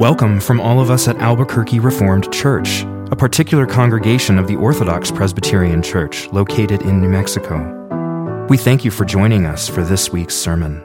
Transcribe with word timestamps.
Welcome 0.00 0.40
from 0.40 0.60
all 0.62 0.80
of 0.80 0.90
us 0.90 1.06
at 1.08 1.18
Albuquerque 1.18 1.78
Reformed 1.78 2.32
Church, 2.32 2.84
a 3.10 3.16
particular 3.16 3.66
congregation 3.66 4.38
of 4.38 4.46
the 4.46 4.56
Orthodox 4.56 5.10
Presbyterian 5.10 5.82
Church 5.82 6.26
located 6.28 6.80
in 6.80 7.02
New 7.02 7.10
Mexico. 7.10 8.46
We 8.48 8.56
thank 8.56 8.82
you 8.82 8.90
for 8.90 9.04
joining 9.04 9.44
us 9.44 9.68
for 9.68 9.82
this 9.82 10.08
week's 10.08 10.34
sermon. 10.34 10.80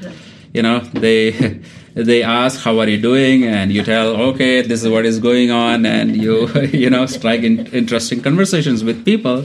You 0.52 0.62
know, 0.62 0.80
they. 0.80 1.60
they 2.04 2.22
ask 2.22 2.60
how 2.60 2.78
are 2.78 2.88
you 2.88 3.00
doing? 3.00 3.44
And 3.44 3.72
you 3.72 3.82
tell 3.82 4.16
okay 4.30 4.62
this 4.62 4.82
is 4.82 4.88
what 4.88 5.06
is 5.06 5.18
going 5.18 5.50
on. 5.50 5.86
And 5.86 6.16
you 6.16 6.48
you 6.72 6.90
know 6.90 7.06
strike 7.06 7.42
in, 7.42 7.66
interesting 7.68 8.20
conversations 8.22 8.84
with 8.84 9.04
people. 9.04 9.44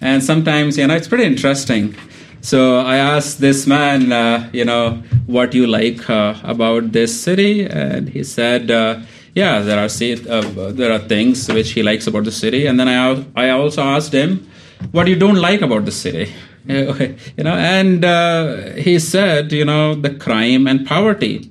And 0.00 0.22
sometimes 0.22 0.78
you 0.78 0.86
know 0.86 0.94
it's 0.94 1.08
pretty 1.08 1.24
interesting. 1.24 1.94
So 2.40 2.78
i 2.80 2.96
asked 2.96 3.40
this 3.40 3.66
man 3.66 4.12
uh, 4.12 4.50
you 4.52 4.64
know 4.64 5.02
what 5.26 5.54
you 5.54 5.66
like 5.66 6.08
uh, 6.10 6.34
about 6.42 6.92
this 6.92 7.18
city? 7.18 7.66
And 7.66 8.08
he 8.08 8.24
said 8.24 8.70
uh, 8.70 9.00
yeah 9.34 9.60
there 9.60 9.78
are 9.78 9.88
uh, 9.88 10.72
there 10.72 10.92
are 10.92 10.98
things 10.98 11.48
which 11.48 11.70
he 11.72 11.82
likes 11.82 12.06
about 12.06 12.24
the 12.24 12.32
city. 12.32 12.66
And 12.66 12.78
then 12.78 12.88
i 12.88 13.24
i 13.36 13.50
also 13.50 13.82
asked 13.82 14.12
him 14.12 14.46
what 14.92 15.08
you 15.08 15.16
don't 15.16 15.36
like 15.36 15.62
about 15.62 15.84
the 15.84 15.92
city? 15.92 16.32
You 16.66 17.44
know 17.44 17.54
and 17.54 18.04
uh, 18.04 18.72
he 18.72 18.98
said 18.98 19.52
you 19.52 19.66
know 19.66 19.94
the 19.94 20.14
crime 20.14 20.66
and 20.66 20.86
poverty 20.86 21.50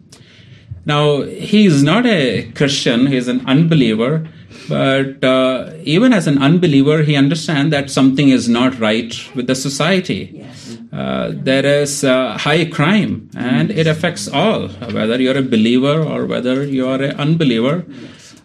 now, 0.86 1.22
he 1.22 1.66
is 1.66 1.82
not 1.82 2.06
a 2.06 2.52
Christian, 2.52 3.08
he 3.08 3.16
is 3.16 3.28
an 3.28 3.46
unbeliever, 3.46 4.28
but 4.68 5.24
uh, 5.24 5.72
even 5.84 6.14
as 6.14 6.28
an 6.28 6.42
unbeliever, 6.42 7.04
he 7.04 7.16
understands 7.16 7.72
that 7.72 7.90
something 7.90 8.30
is 8.30 8.50
not 8.50 8.80
right 8.80 9.14
with 9.34 9.48
the 9.48 9.56
society. 9.56 10.32
Yes. 10.34 10.78
Uh, 10.92 11.32
there 11.34 11.66
is 11.66 12.04
uh, 12.04 12.38
high 12.38 12.66
crime, 12.66 13.30
and 13.36 13.72
it 13.72 13.88
affects 13.88 14.28
all, 14.28 14.68
whether 14.68 15.20
you're 15.22 15.38
a 15.38 15.42
believer 15.42 16.04
or 16.04 16.26
whether 16.26 16.66
you 16.66 16.88
are 16.88 17.02
an 17.02 17.20
unbeliever. 17.20 17.86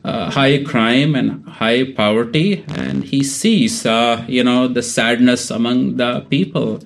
Uh, 0.05 0.31
high 0.31 0.63
crime 0.63 1.15
and 1.15 1.47
high 1.49 1.85
poverty, 1.93 2.65
and 2.69 3.05
he 3.05 3.23
sees, 3.23 3.85
uh, 3.85 4.25
you 4.29 4.43
know, 4.45 4.69
the 4.69 4.83
sadness 4.83 5.51
among 5.51 5.97
the 5.97 6.21
people, 6.31 6.81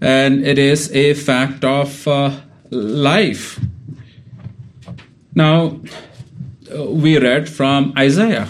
and 0.00 0.46
it 0.46 0.56
is 0.56 0.90
a 0.92 1.14
fact 1.14 1.64
of 1.64 2.06
uh, 2.06 2.30
life. 2.70 3.60
Now, 5.34 5.80
we 6.78 7.18
read 7.18 7.48
from 7.48 7.92
Isaiah. 7.98 8.48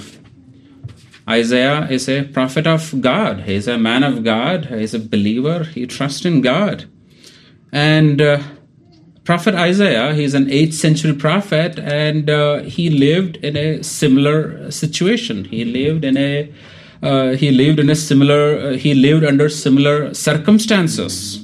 Isaiah 1.28 1.88
is 1.88 2.08
a 2.08 2.24
prophet 2.24 2.66
of 2.66 3.00
God. 3.00 3.40
He's 3.40 3.66
a 3.66 3.78
man 3.78 4.02
of 4.02 4.24
God. 4.24 4.66
He's 4.66 4.92
a 4.92 4.98
believer. 4.98 5.64
He 5.64 5.86
trusts 5.86 6.26
in 6.26 6.42
God. 6.42 6.84
And 7.72 8.20
uh, 8.20 8.42
Prophet 9.24 9.54
Isaiah, 9.54 10.12
he's 10.12 10.34
an 10.34 10.46
8th 10.46 10.74
century 10.74 11.14
prophet, 11.14 11.78
and 11.78 12.28
uh, 12.28 12.58
he 12.58 12.90
lived 12.90 13.36
in 13.36 13.56
a 13.56 13.82
similar 13.82 14.70
situation. 14.70 15.46
He 15.46 15.64
lived 15.64 16.04
in 16.04 16.18
a 16.18 16.52
uh, 17.02 17.30
he 17.30 17.50
lived 17.50 17.80
in 17.80 17.90
a 17.90 17.94
similar 17.94 18.58
uh, 18.58 18.72
he 18.76 18.94
lived 18.94 19.24
under 19.24 19.48
similar 19.48 20.12
circumstances 20.14 21.43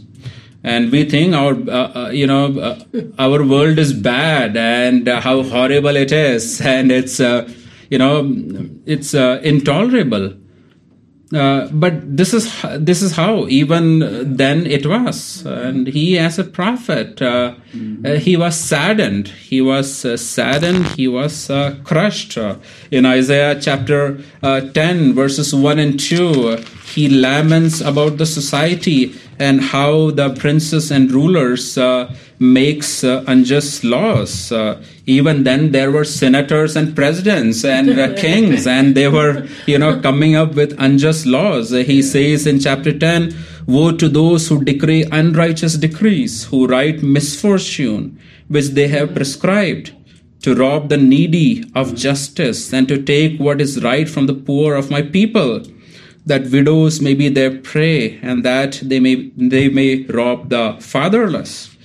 and 0.62 0.92
we 0.92 1.08
think 1.08 1.34
our 1.34 1.54
uh, 1.54 2.06
uh, 2.06 2.10
you 2.10 2.26
know 2.26 2.58
uh, 2.58 2.78
our 3.18 3.44
world 3.44 3.78
is 3.78 3.92
bad 3.92 4.56
and 4.56 5.08
uh, 5.08 5.20
how 5.20 5.42
horrible 5.42 5.96
it 5.96 6.12
is. 6.12 6.60
And 6.70 6.92
it's 6.92 7.20
uh, 7.20 7.48
you 7.88 7.98
know 7.98 8.30
it's 8.86 9.14
uh, 9.14 9.40
intolerable. 9.42 10.34
But 11.32 12.16
this 12.16 12.34
is 12.34 12.52
this 12.76 13.02
is 13.02 13.12
how 13.12 13.46
even 13.46 14.36
then 14.36 14.66
it 14.66 14.84
was. 14.84 15.46
And 15.46 15.86
he 15.86 16.18
as 16.18 16.38
a 16.40 16.44
prophet 16.44 17.16
mm-hmm. 17.16 18.16
he 18.16 18.36
was 18.36 18.56
saddened. 18.56 19.28
He 19.28 19.60
was 19.60 20.20
saddened. 20.20 20.86
He 20.88 21.06
was 21.06 21.48
crushed. 21.84 22.36
In 22.90 23.06
isaiah 23.06 23.60
chapter 23.60 24.20
10 24.42 25.14
verses 25.14 25.54
1 25.54 25.78
and 25.78 26.00
2 26.00 26.58
he 26.94 27.08
laments 27.08 27.80
about 27.80 28.18
the 28.18 28.26
society 28.26 29.14
and 29.38 29.60
how 29.60 30.10
the 30.10 30.30
princes 30.34 30.90
and 30.90 31.10
rulers 31.12 31.78
uh, 31.78 32.12
makes 32.38 33.04
uh, 33.04 33.24
unjust 33.26 33.84
laws. 33.84 34.52
Uh, 34.52 34.82
even 35.06 35.44
then, 35.44 35.72
there 35.72 35.90
were 35.90 36.04
senators 36.04 36.76
and 36.76 36.94
presidents 36.96 37.64
and 37.64 37.98
uh, 37.98 38.14
kings, 38.24 38.66
and 38.66 38.94
they 38.94 39.08
were, 39.08 39.46
you 39.66 39.78
know, 39.78 40.00
coming 40.00 40.34
up 40.34 40.54
with 40.54 40.74
unjust 40.78 41.26
laws. 41.26 41.70
he 41.70 42.02
says 42.02 42.46
in 42.46 42.58
chapter 42.58 42.96
10, 42.96 43.34
Woe 43.66 43.92
to 43.92 44.08
those 44.08 44.48
who 44.48 44.64
decree 44.64 45.04
unrighteous 45.12 45.74
decrees, 45.74 46.44
who 46.44 46.66
write 46.66 47.02
misfortune 47.02 48.18
which 48.48 48.68
they 48.70 48.88
have 48.88 49.14
prescribed, 49.14 49.92
to 50.42 50.54
rob 50.54 50.88
the 50.88 50.96
needy 50.96 51.64
of 51.74 51.94
justice, 51.94 52.72
and 52.72 52.88
to 52.88 53.00
take 53.00 53.38
what 53.38 53.60
is 53.60 53.82
right 53.84 54.08
from 54.08 54.26
the 54.26 54.34
poor 54.34 54.74
of 54.74 54.90
my 54.90 55.02
people 55.02 55.62
that 56.30 56.50
widows 56.50 57.00
may 57.00 57.14
be 57.14 57.28
their 57.28 57.50
prey 57.50 58.18
and 58.22 58.44
that 58.44 58.80
they 58.82 59.00
may 59.00 59.14
they 59.54 59.68
may 59.68 60.04
rob 60.18 60.48
the 60.48 60.64
fatherless. 60.80 61.76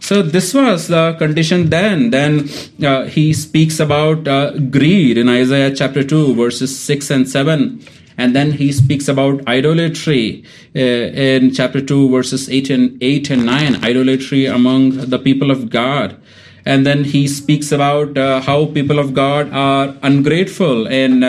So 0.00 0.20
this 0.20 0.52
was 0.52 0.88
the 0.88 1.14
condition 1.18 1.70
then. 1.70 2.10
Then 2.10 2.48
uh, 2.84 3.04
he 3.04 3.32
speaks 3.32 3.78
about 3.78 4.26
uh, 4.26 4.58
greed 4.76 5.16
in 5.16 5.28
isaiah 5.28 5.72
chapter 5.72 6.02
2 6.02 6.34
verses 6.34 6.76
6 6.76 7.10
and 7.10 7.28
7 7.28 7.80
and 8.18 8.34
then 8.36 8.52
he 8.52 8.72
speaks 8.72 9.08
about 9.08 9.46
idolatry 9.46 10.44
uh, 10.74 10.80
in 10.80 11.52
chapter 11.54 11.80
2 11.80 12.10
verses 12.10 12.50
8 12.50 12.70
and 12.70 13.02
8 13.02 13.30
and 13.30 13.46
9 13.46 13.84
idolatry 13.84 14.46
among 14.46 14.90
the 15.14 15.18
people 15.18 15.50
of 15.50 15.70
god. 15.70 16.20
And 16.64 16.86
then 16.86 17.04
he 17.04 17.26
speaks 17.26 17.72
about 17.72 18.18
uh, 18.18 18.40
how 18.40 18.66
people 18.66 18.98
of 18.98 19.14
god 19.14 19.52
are 19.52 19.94
ungrateful 20.02 20.86
in 20.86 21.22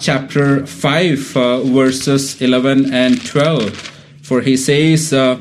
chapter 0.00 0.66
5, 0.66 1.36
uh, 1.36 1.60
verses 1.62 2.40
11 2.40 2.92
and 2.92 3.24
12. 3.24 3.76
For 4.22 4.40
he 4.40 4.56
says, 4.56 5.12
uh, 5.12 5.38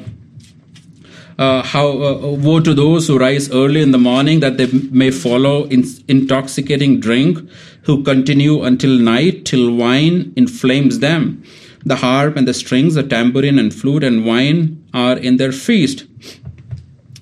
uh, 1.38 1.64
how 1.64 1.88
uh, 1.88 2.31
woe 2.31 2.59
to 2.59 2.74
those 2.74 3.08
who 3.08 3.18
rise 3.18 3.50
early 3.52 3.81
in 3.81 3.92
the 3.92 3.97
morning 3.97 4.42
that 4.42 4.58
they 4.58 4.68
may 4.92 5.09
follow 5.09 5.64
in 5.66 5.86
intoxicating 6.08 7.00
drink 7.00 7.40
who 7.84 8.03
continue 8.03 8.62
until 8.64 9.00
night 9.00 9.46
till 9.46 9.74
wine 9.74 10.34
inflames 10.36 11.00
them. 11.00 11.41
The 11.86 11.96
harp 11.96 12.36
and 12.36 12.46
the 12.46 12.53
strings 12.53 12.96
the 12.96 13.03
tambourine 13.03 13.58
and 13.58 13.74
flute 13.74 14.03
and 14.03 14.26
wine 14.26 14.86
are 14.94 15.18
in 15.18 15.38
their 15.38 15.53
feast. 15.53 16.06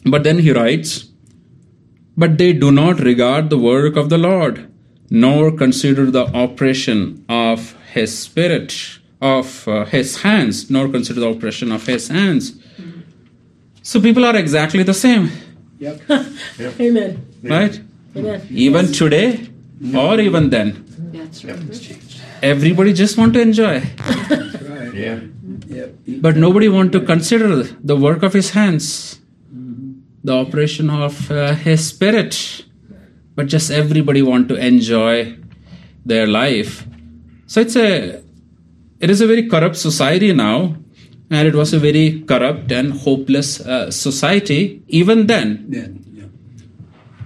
But 0.03 0.23
then 0.23 0.39
he 0.39 0.51
writes 0.51 1.07
but 2.19 2.39
they 2.39 2.51
do 2.51 2.71
not 2.71 2.99
regard 2.99 3.51
the 3.51 3.57
work 3.59 3.95
of 3.95 4.09
the 4.09 4.17
lord 4.17 4.66
nor 5.09 5.51
consider 5.51 6.11
the 6.11 6.25
operation 6.33 7.25
of 7.29 7.75
his 7.93 8.17
spirit, 8.17 8.99
of 9.21 9.67
uh, 9.67 9.85
his 9.85 10.21
hands, 10.21 10.69
nor 10.69 10.89
consider 10.89 11.19
the 11.21 11.29
operation 11.29 11.71
of 11.71 11.85
his 11.85 12.07
hands. 12.09 12.51
Mm-hmm. 12.51 13.01
So 13.81 14.01
people 14.01 14.25
are 14.25 14.35
exactly 14.35 14.83
the 14.83 14.93
same. 14.93 15.31
Yep. 15.79 16.01
yep. 16.09 16.79
Amen. 16.79 17.25
Right? 17.43 17.79
Amen. 18.15 18.47
Even 18.49 18.85
yes. 18.87 18.97
today 18.97 19.49
or 19.95 20.19
even 20.19 20.49
then. 20.49 20.83
That's 21.13 21.45
right. 21.45 21.59
Everybody 22.41 22.93
just 22.93 23.17
want 23.17 23.33
to 23.33 23.41
enjoy. 23.41 23.79
right. 23.79 24.93
Yeah. 24.93 25.19
Yep. 25.67 25.95
But 26.21 26.37
nobody 26.37 26.69
want 26.69 26.91
to 26.93 27.01
consider 27.01 27.63
the 27.63 27.95
work 27.95 28.23
of 28.23 28.33
his 28.33 28.51
hands, 28.51 29.19
mm-hmm. 29.53 29.99
the 30.23 30.33
operation 30.33 30.89
of 30.89 31.31
uh, 31.31 31.53
his 31.53 31.87
spirit 31.87 32.65
but 33.37 33.47
just 33.53 33.69
everybody 33.69 34.21
want 34.21 34.49
to 34.49 34.55
enjoy 34.55 35.13
their 36.11 36.27
life 36.27 36.73
so 37.45 37.61
it's 37.61 37.75
a 37.75 38.21
it 38.99 39.09
is 39.13 39.21
a 39.21 39.27
very 39.27 39.47
corrupt 39.53 39.77
society 39.77 40.33
now 40.33 40.75
and 41.29 41.47
it 41.47 41.55
was 41.61 41.71
a 41.73 41.79
very 41.79 42.21
corrupt 42.31 42.71
and 42.71 42.93
hopeless 43.05 43.61
uh, 43.61 43.91
society 43.91 44.81
even 44.87 45.27
then 45.27 45.65
yeah, 45.69 45.87
yeah. 46.19 46.29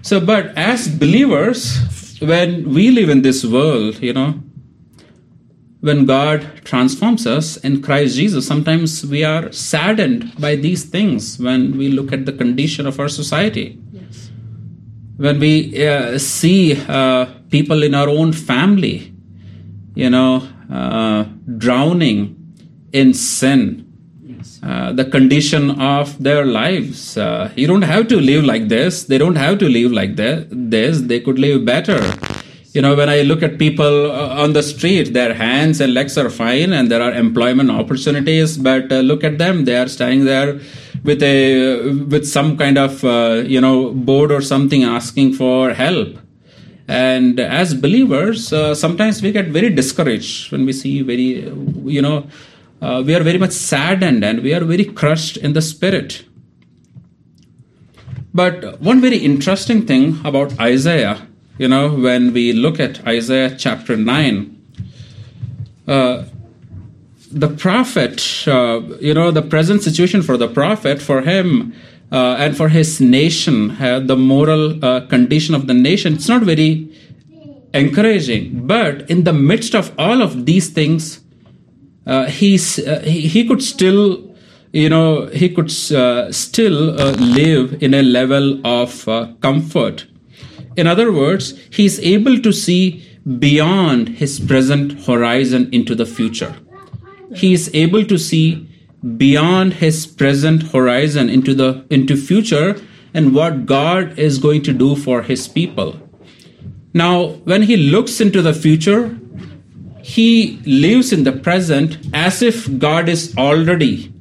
so 0.09 0.19
but 0.19 0.55
as 0.69 0.87
believers 1.05 1.63
when 2.19 2.69
we 2.77 2.91
live 2.91 3.09
in 3.09 3.21
this 3.29 3.43
world 3.45 4.03
you 4.09 4.13
know 4.19 4.29
when 5.81 6.05
God 6.05 6.61
transforms 6.63 7.25
us 7.25 7.57
in 7.57 7.81
Christ 7.81 8.15
Jesus, 8.15 8.45
sometimes 8.45 9.03
we 9.03 9.23
are 9.23 9.51
saddened 9.51 10.31
by 10.39 10.55
these 10.55 10.85
things 10.85 11.39
when 11.39 11.75
we 11.75 11.89
look 11.89 12.13
at 12.13 12.27
the 12.27 12.31
condition 12.31 12.85
of 12.85 12.99
our 12.99 13.09
society. 13.09 13.79
When 15.17 15.39
we 15.39 15.85
uh, 15.87 16.17
see 16.17 16.75
uh, 16.87 17.25
people 17.49 17.83
in 17.83 17.93
our 17.93 18.09
own 18.09 18.31
family, 18.33 19.13
you 19.93 20.09
know, 20.09 20.47
uh, 20.71 21.25
drowning 21.57 22.37
in 22.91 23.13
sin, 23.13 23.87
Yes. 24.25 24.59
uh, 24.63 24.91
the 24.93 25.05
condition 25.05 25.71
of 25.71 26.21
their 26.23 26.45
lives. 26.45 27.17
Uh, 27.17 27.51
you 27.55 27.67
don't 27.67 27.81
have 27.83 28.07
to 28.07 28.17
live 28.19 28.43
like 28.45 28.69
this. 28.69 29.03
They 29.03 29.17
don't 29.17 29.35
have 29.35 29.59
to 29.59 29.67
live 29.69 29.91
like 29.91 30.15
that, 30.15 30.47
this. 30.49 31.01
They 31.01 31.19
could 31.19 31.37
live 31.37 31.65
better. 31.65 31.99
You 32.73 32.81
know, 32.81 32.95
when 32.95 33.09
I 33.09 33.21
look 33.23 33.43
at 33.43 33.59
people 33.59 34.09
uh, 34.11 34.41
on 34.43 34.53
the 34.53 34.63
street, 34.63 35.13
their 35.13 35.33
hands 35.33 35.81
and 35.81 35.93
legs 35.93 36.17
are 36.17 36.29
fine 36.29 36.71
and 36.71 36.89
there 36.89 37.01
are 37.01 37.11
employment 37.13 37.69
opportunities, 37.69 38.57
but 38.57 38.91
uh, 38.91 39.01
look 39.01 39.23
at 39.25 39.37
them. 39.37 39.65
They 39.65 39.75
are 39.75 39.89
standing 39.89 40.23
there 40.25 40.61
with 41.03 41.23
a, 41.23 41.91
with 42.09 42.27
some 42.27 42.57
kind 42.57 42.77
of, 42.77 43.03
uh, 43.03 43.43
you 43.45 43.59
know, 43.59 43.91
board 43.91 44.31
or 44.31 44.41
something 44.41 44.83
asking 44.83 45.33
for 45.33 45.73
help. 45.73 46.17
And 46.87 47.39
as 47.39 47.73
believers, 47.73 48.51
uh, 48.51 48.75
sometimes 48.75 49.21
we 49.21 49.31
get 49.31 49.47
very 49.47 49.69
discouraged 49.69 50.51
when 50.51 50.65
we 50.65 50.73
see 50.73 51.01
very, 51.01 51.49
you 51.85 52.01
know, 52.01 52.27
uh, 52.81 53.03
we 53.05 53.15
are 53.15 53.23
very 53.23 53.37
much 53.37 53.51
saddened 53.51 54.23
and 54.23 54.41
we 54.41 54.53
are 54.53 54.63
very 54.63 54.85
crushed 54.85 55.37
in 55.37 55.53
the 55.53 55.61
spirit. 55.61 56.25
But 58.33 58.81
one 58.81 59.01
very 59.01 59.17
interesting 59.17 59.85
thing 59.85 60.19
about 60.23 60.59
Isaiah, 60.59 61.27
you 61.57 61.67
know, 61.67 61.89
when 61.93 62.33
we 62.33 62.53
look 62.53 62.79
at 62.79 63.05
Isaiah 63.05 63.55
chapter 63.57 63.95
9, 63.97 64.57
uh, 65.87 66.23
the 67.31 67.47
prophet, 67.47 68.45
uh, 68.47 68.81
you 68.99 69.13
know, 69.13 69.31
the 69.31 69.41
present 69.41 69.81
situation 69.81 70.21
for 70.21 70.37
the 70.37 70.47
prophet, 70.47 71.01
for 71.01 71.21
him, 71.21 71.73
uh, 72.11 72.35
and 72.37 72.57
for 72.57 72.69
his 72.69 72.99
nation, 72.99 73.71
uh, 73.81 73.99
the 73.99 74.17
moral 74.17 74.83
uh, 74.83 75.01
condition 75.07 75.55
of 75.55 75.67
the 75.67 75.73
nation, 75.73 76.13
it's 76.13 76.27
not 76.27 76.43
very 76.43 76.89
encouraging. 77.73 78.67
But 78.67 79.09
in 79.09 79.23
the 79.23 79.33
midst 79.33 79.73
of 79.73 79.93
all 79.97 80.21
of 80.21 80.45
these 80.45 80.69
things, 80.69 81.21
uh, 82.05 82.25
he's 82.25 82.79
uh, 82.79 83.01
he, 83.05 83.21
he 83.21 83.47
could 83.47 83.63
still 83.63 84.27
you 84.73 84.89
know 84.89 85.27
he 85.27 85.47
could 85.47 85.71
still 85.71 86.93
live 87.15 87.81
in 87.83 87.93
a 87.93 88.01
level 88.01 88.65
of 88.65 89.05
comfort 89.41 90.07
in 90.77 90.87
other 90.87 91.11
words 91.11 91.53
he's 91.69 91.99
able 91.99 92.39
to 92.39 92.51
see 92.53 93.05
beyond 93.37 94.07
his 94.09 94.39
present 94.39 94.93
horizon 95.05 95.69
into 95.71 95.93
the 95.93 96.05
future 96.05 96.55
he 97.35 97.53
is 97.53 97.69
able 97.73 98.05
to 98.05 98.17
see 98.17 98.67
beyond 99.17 99.73
his 99.73 100.05
present 100.05 100.63
horizon 100.71 101.29
into 101.29 101.53
the 101.53 101.85
into 101.89 102.15
future 102.15 102.79
and 103.13 103.33
what 103.33 103.65
god 103.65 104.17
is 104.19 104.37
going 104.37 104.61
to 104.61 104.73
do 104.73 104.95
for 104.95 105.21
his 105.23 105.47
people 105.47 105.99
now 106.93 107.29
when 107.51 107.63
he 107.63 107.77
looks 107.77 108.21
into 108.21 108.41
the 108.41 108.53
future 108.53 109.17
he 110.01 110.59
lives 110.65 111.13
in 111.13 111.23
the 111.23 111.31
present 111.31 111.97
as 112.13 112.41
if 112.41 112.67
God 112.79 113.07
is 113.07 113.35
already 113.37 114.13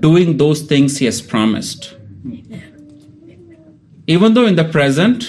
doing 0.00 0.36
those 0.36 0.62
things 0.62 0.98
he 0.98 1.04
has 1.06 1.22
promised. 1.22 1.96
Even 4.06 4.34
though 4.34 4.46
in 4.46 4.56
the 4.56 4.64
present, 4.64 5.24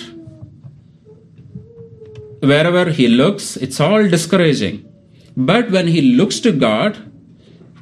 wherever 2.40 2.90
he 2.90 3.08
looks, 3.08 3.56
it's 3.58 3.80
all 3.80 4.08
discouraging. 4.08 4.90
But 5.38 5.70
when 5.70 5.88
he 5.88 6.02
looks 6.02 6.40
to 6.42 6.52
God, 6.52 6.98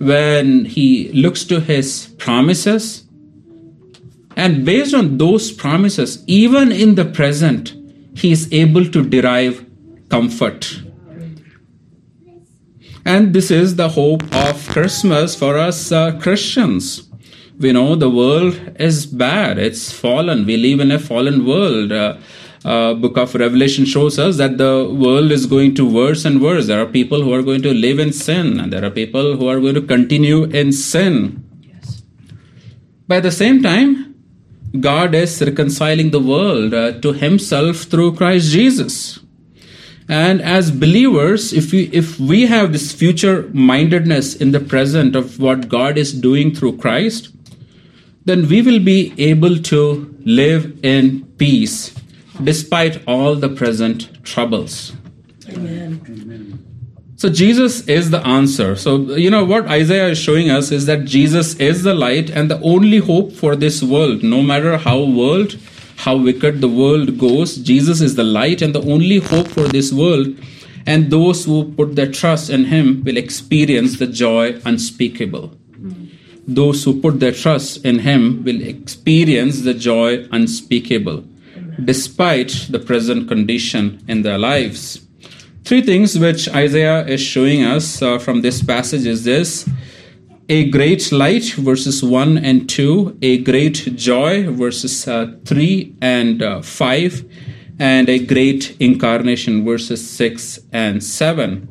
when 0.01 0.65
he 0.65 1.11
looks 1.13 1.43
to 1.45 1.59
his 1.59 2.07
promises, 2.17 3.05
and 4.35 4.65
based 4.65 4.95
on 4.95 5.17
those 5.17 5.51
promises, 5.51 6.23
even 6.25 6.71
in 6.71 6.95
the 6.95 7.05
present, 7.05 7.75
he 8.15 8.31
is 8.31 8.51
able 8.51 8.85
to 8.85 9.07
derive 9.07 9.65
comfort. 10.09 10.81
And 13.05 13.33
this 13.33 13.51
is 13.51 13.75
the 13.75 13.89
hope 13.89 14.23
of 14.33 14.67
Christmas 14.69 15.35
for 15.35 15.57
us 15.57 15.91
uh, 15.91 16.17
Christians. 16.19 17.07
We 17.59 17.71
know 17.71 17.95
the 17.95 18.09
world 18.09 18.59
is 18.79 19.05
bad, 19.05 19.59
it's 19.59 19.91
fallen. 19.91 20.45
We 20.45 20.57
live 20.57 20.79
in 20.79 20.91
a 20.91 20.99
fallen 20.99 21.45
world. 21.45 21.91
Uh, 21.91 22.17
uh, 22.63 22.93
book 22.93 23.17
of 23.17 23.33
revelation 23.33 23.85
shows 23.85 24.19
us 24.19 24.37
that 24.37 24.57
the 24.57 24.87
world 24.93 25.31
is 25.31 25.45
going 25.45 25.73
to 25.75 25.85
worse 25.89 26.25
and 26.25 26.41
worse. 26.41 26.67
There 26.67 26.81
are 26.81 26.85
people 26.85 27.23
who 27.23 27.33
are 27.33 27.41
going 27.41 27.63
to 27.63 27.73
live 27.73 27.97
in 27.99 28.13
sin 28.13 28.59
and 28.59 28.71
there 28.71 28.85
are 28.85 28.91
people 28.91 29.35
who 29.35 29.47
are 29.47 29.59
going 29.59 29.75
to 29.75 29.81
continue 29.81 30.43
in 30.43 30.71
sin. 30.71 31.43
Yes. 31.61 32.03
by 33.07 33.19
the 33.19 33.31
same 33.31 33.61
time 33.63 34.15
god 34.79 35.15
is 35.15 35.41
reconciling 35.41 36.11
the 36.11 36.19
world 36.19 36.73
uh, 36.73 36.91
to 37.01 37.13
himself 37.13 37.77
through 37.77 38.15
christ 38.15 38.51
jesus. 38.51 39.19
And 40.07 40.41
as 40.41 40.71
believers 40.71 41.53
if 41.53 41.71
we 41.71 41.83
if 41.99 42.19
we 42.19 42.45
have 42.45 42.73
this 42.73 42.91
future 42.91 43.49
mindedness 43.53 44.35
in 44.35 44.51
the 44.51 44.59
present 44.59 45.15
of 45.15 45.39
what 45.39 45.67
god 45.67 45.97
is 45.97 46.13
doing 46.13 46.53
through 46.53 46.77
christ 46.77 47.29
then 48.25 48.47
we 48.47 48.61
will 48.61 48.79
be 48.79 49.13
able 49.17 49.57
to 49.57 49.81
live 50.25 50.65
in 50.83 51.25
peace 51.37 51.77
despite 52.43 53.01
all 53.07 53.35
the 53.35 53.49
present 53.49 54.23
troubles 54.23 54.93
Amen. 55.49 56.65
so 57.17 57.29
Jesus 57.29 57.87
is 57.87 58.09
the 58.09 58.25
answer. 58.25 58.75
So, 58.75 59.15
you 59.15 59.29
know, 59.29 59.43
what 59.43 59.67
Isaiah 59.67 60.09
is 60.09 60.17
showing 60.17 60.49
us 60.49 60.71
is 60.71 60.85
that 60.85 61.05
Jesus 61.05 61.55
is 61.55 61.83
the 61.83 61.93
light 61.93 62.29
and 62.29 62.49
the 62.49 62.59
only 62.61 62.99
hope 62.99 63.33
for 63.33 63.55
this 63.55 63.83
world. 63.83 64.23
No 64.23 64.41
matter 64.41 64.77
how 64.77 65.03
world, 65.03 65.57
how 65.97 66.15
wicked 66.15 66.61
the 66.61 66.69
world 66.69 67.17
goes, 67.17 67.57
Jesus 67.57 68.01
is 68.01 68.15
the 68.15 68.23
light 68.23 68.61
and 68.61 68.73
the 68.73 68.81
only 68.81 69.17
hope 69.17 69.47
for 69.47 69.67
this 69.67 69.91
world. 69.91 70.35
And 70.85 71.11
those 71.11 71.45
who 71.45 71.71
put 71.73 71.95
their 71.95 72.11
trust 72.11 72.49
in 72.49 72.65
him 72.65 73.03
will 73.03 73.17
experience 73.17 73.99
the 73.99 74.07
joy 74.07 74.59
unspeakable. 74.65 75.53
Those 76.47 76.83
who 76.83 76.99
put 76.99 77.19
their 77.19 77.31
trust 77.31 77.85
in 77.85 77.99
him 77.99 78.43
will 78.43 78.61
experience 78.61 79.61
the 79.61 79.75
joy 79.75 80.27
unspeakable, 80.31 81.23
despite 81.83 82.67
the 82.69 82.79
present 82.79 83.27
condition 83.27 84.03
in 84.07 84.21
their 84.21 84.37
lives. 84.37 85.05
Three 85.63 85.81
things 85.81 86.17
which 86.17 86.49
Isaiah 86.49 87.05
is 87.05 87.21
showing 87.21 87.63
us 87.63 88.01
uh, 88.01 88.17
from 88.17 88.41
this 88.41 88.63
passage 88.63 89.05
is 89.05 89.23
this 89.23 89.69
a 90.49 90.69
great 90.69 91.13
light, 91.13 91.53
verses 91.53 92.03
1 92.03 92.37
and 92.39 92.67
2, 92.67 93.19
a 93.21 93.37
great 93.37 93.95
joy, 93.95 94.51
verses 94.51 95.07
uh, 95.07 95.33
3 95.45 95.95
and 96.01 96.43
uh, 96.43 96.61
5, 96.61 97.25
and 97.79 98.09
a 98.09 98.19
great 98.19 98.75
incarnation, 98.81 99.63
verses 99.63 100.05
6 100.09 100.59
and 100.73 101.01
7. 101.01 101.67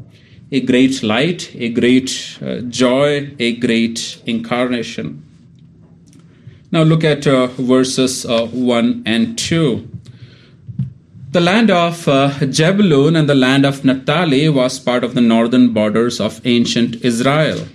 A 0.53 0.61
great 0.63 1.03
light, 1.03 1.55
a 1.57 1.69
great 1.69 2.39
uh, 2.41 2.61
joy, 2.61 3.35
a 3.39 3.57
great 3.57 4.23
incarnation. 4.25 5.23
Now 6.73 6.83
look 6.83 7.05
at 7.05 7.27
uh, 7.27 7.49
verses 7.49 8.25
uh, 8.25 8.47
1 8.47 9.03
and 9.05 9.37
2. 9.37 10.00
The 11.33 11.41
land 11.41 11.71
of 11.71 12.09
uh, 12.09 12.45
Jebulun 12.45 13.15
and 13.15 13.29
the 13.29 13.37
land 13.37 13.65
of 13.65 13.85
Naphtali 13.85 14.49
was 14.49 14.81
part 14.81 15.05
of 15.05 15.15
the 15.15 15.21
northern 15.21 15.73
borders 15.73 16.19
of 16.19 16.41
ancient 16.45 17.05
Israel. 17.05 17.69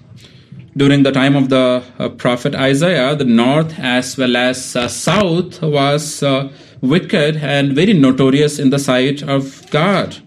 During 0.75 1.03
the 1.03 1.13
time 1.13 1.37
of 1.37 1.47
the 1.47 1.81
uh, 1.97 2.09
prophet 2.09 2.53
Isaiah, 2.53 3.15
the 3.15 3.23
north 3.23 3.79
as 3.79 4.17
well 4.17 4.35
as 4.35 4.75
uh, 4.75 4.89
south 4.89 5.61
was 5.61 6.21
uh, 6.21 6.51
wicked 6.81 7.37
and 7.37 7.71
very 7.71 7.93
notorious 7.93 8.59
in 8.59 8.71
the 8.71 8.79
sight 8.79 9.23
of 9.23 9.69
God. 9.69 10.17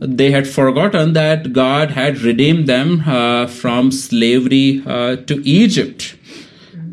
They 0.00 0.32
had 0.32 0.48
forgotten 0.48 1.12
that 1.12 1.52
God 1.52 1.92
had 1.92 2.18
redeemed 2.22 2.66
them 2.66 3.04
uh, 3.06 3.46
from 3.46 3.92
slavery 3.92 4.82
uh, 4.84 5.14
to 5.14 5.40
Egypt 5.48 6.16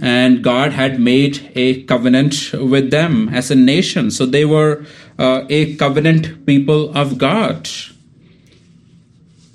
and 0.03 0.44
God 0.44 0.74
had 0.74 1.00
made 1.00 1.50
a 1.56 1.84
covenant 1.84 2.51
with 2.53 2.92
them 2.92 3.30
as 3.30 3.50
a 3.50 3.56
nation. 3.56 4.12
So 4.12 4.25
they 4.25 4.44
were 4.44 4.86
uh, 5.17 5.46
a 5.50 5.75
covenant 5.75 6.46
people 6.46 6.96
of 6.98 7.17
God. 7.17 7.70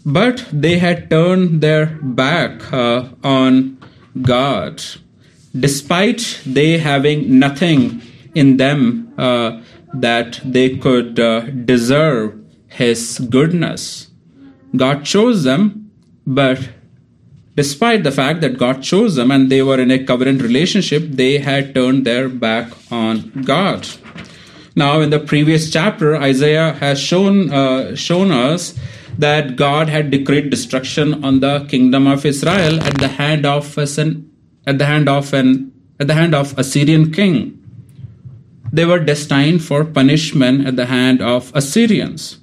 But 0.05 0.47
they 0.53 0.79
had 0.79 1.11
turned 1.11 1.61
their 1.61 1.87
back 2.01 2.73
uh, 2.73 3.09
on 3.23 3.79
God, 4.23 4.83
despite 5.59 6.41
they 6.47 6.79
having 6.79 7.39
nothing 7.39 8.03
in 8.35 8.57
them 8.57 9.13
uh, 9.19 9.61
that 9.93 10.41
they 10.45 10.77
could 10.77 11.19
uh, 11.19 11.41
deserve 11.41 12.39
His 12.69 13.19
goodness. 13.19 14.09
God 14.77 15.05
chose 15.05 15.45
them, 15.45 15.91
but 16.27 16.71
despite 17.57 18.05
the 18.05 18.13
fact 18.13 18.41
that 18.43 18.59
God 18.59 18.83
chose 18.83 19.17
them 19.17 19.31
and 19.31 19.51
they 19.51 19.63
were 19.63 19.81
in 19.81 19.91
a 19.91 20.05
covenant 20.05 20.43
relationship, 20.43 21.03
they 21.09 21.39
had 21.39 21.75
turned 21.75 22.05
their 22.05 22.29
back 22.29 22.71
on 22.91 23.43
God. 23.45 23.89
Now, 24.79 25.01
in 25.01 25.11
the 25.11 25.19
previous 25.19 25.71
chapter, 25.73 26.17
Isaiah 26.17 26.73
has 26.75 27.01
shown 27.01 27.53
uh, 27.53 27.97
shown 27.97 28.31
us 28.31 28.79
that 29.19 29.57
God 29.57 29.89
had 29.89 30.13
decreed 30.13 30.51
destruction 30.51 31.25
on 31.25 31.41
the 31.41 31.67
kingdom 31.69 32.07
of 32.07 32.25
Israel 32.25 32.79
at 32.91 32.97
the 32.99 33.09
hand 33.09 33.45
of 33.45 33.77
an 33.77 34.31
at 34.69 34.79
the 34.79 34.87
hand 34.87 35.09
of 35.09 35.35
an 35.35 35.73
at 35.99 36.07
the 36.07 36.15
hand 36.15 36.33
of 36.33 36.57
Assyrian 36.57 37.11
king. 37.11 37.41
They 38.73 38.85
were 38.85 39.01
destined 39.01 39.65
for 39.65 39.85
punishment 39.85 40.65
at 40.69 40.77
the 40.77 40.87
hand 40.87 41.23
of 41.23 41.51
Assyrians. 41.57 42.39